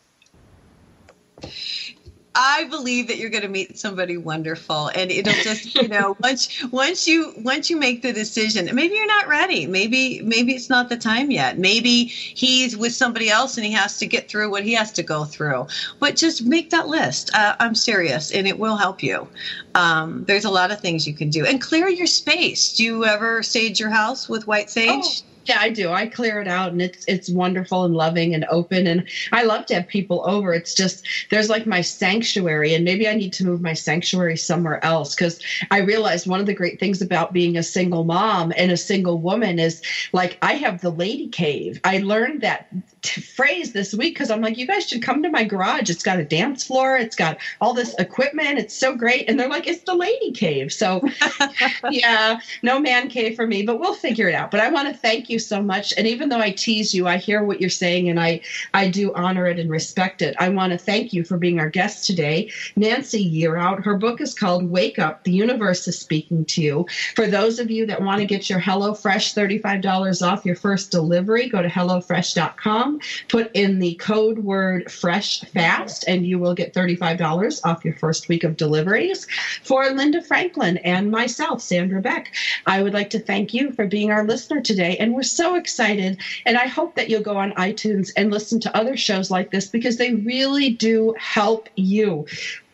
[2.39, 6.63] I believe that you're going to meet somebody wonderful, and it'll just, you know, once
[6.71, 9.67] once you once you make the decision, maybe you're not ready.
[9.67, 11.59] Maybe maybe it's not the time yet.
[11.59, 15.03] Maybe he's with somebody else and he has to get through what he has to
[15.03, 15.67] go through.
[15.99, 17.31] But just make that list.
[17.35, 19.29] Uh, I'm serious, and it will help you.
[19.75, 22.75] Um, there's a lot of things you can do, and clear your space.
[22.75, 24.91] Do you ever sage your house with white sage?
[24.91, 25.91] Oh, yeah, I do.
[25.93, 29.67] I clear it out and it's it's wonderful and loving and open and I love
[29.67, 30.53] to have people over.
[30.53, 34.85] It's just there's like my sanctuary and maybe I need to move my sanctuary somewhere
[34.85, 35.39] else cuz
[35.71, 39.19] I realized one of the great things about being a single mom and a single
[39.19, 39.81] woman is
[40.13, 41.79] like I have the lady cave.
[41.85, 42.67] I learned that
[43.03, 45.91] t- phrase this week cuz I'm like you guys should come to my garage.
[45.91, 48.59] It's got a dance floor, it's got all this equipment.
[48.59, 50.73] It's so great and they're like it's the lady cave.
[50.73, 51.03] So
[51.89, 54.51] yeah, no man cave for me, but we'll figure it out.
[54.51, 55.95] But I want to thank you so much.
[55.97, 58.41] And even though I tease you, I hear what you're saying and I,
[58.75, 60.37] I do honor it and respect it.
[60.39, 62.51] I want to thank you for being our guest today.
[62.77, 63.85] Nancy Yearout.
[63.85, 66.87] Her book is called Wake Up, The Universe is Speaking to You.
[67.15, 71.49] For those of you that want to get your HelloFresh $35 off your first delivery,
[71.49, 77.61] go to HelloFresh.com, put in the code word fresh fast, and you will get $35
[77.65, 79.27] off your first week of deliveries.
[79.63, 82.35] For Linda Franklin and myself, Sandra Beck,
[82.67, 84.97] I would like to thank you for being our listener today.
[84.99, 86.19] And we're so excited.
[86.45, 89.69] And I hope that you'll go on iTunes and listen to other shows like this
[89.69, 92.27] because they really do help you.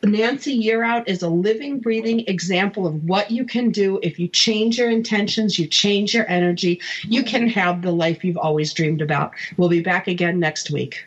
[0.04, 4.78] Nancy Yearout is a living, breathing example of what you can do if you change
[4.78, 9.32] your intentions, you change your energy, you can have the life you've always dreamed about.
[9.56, 11.06] We'll be back again next week.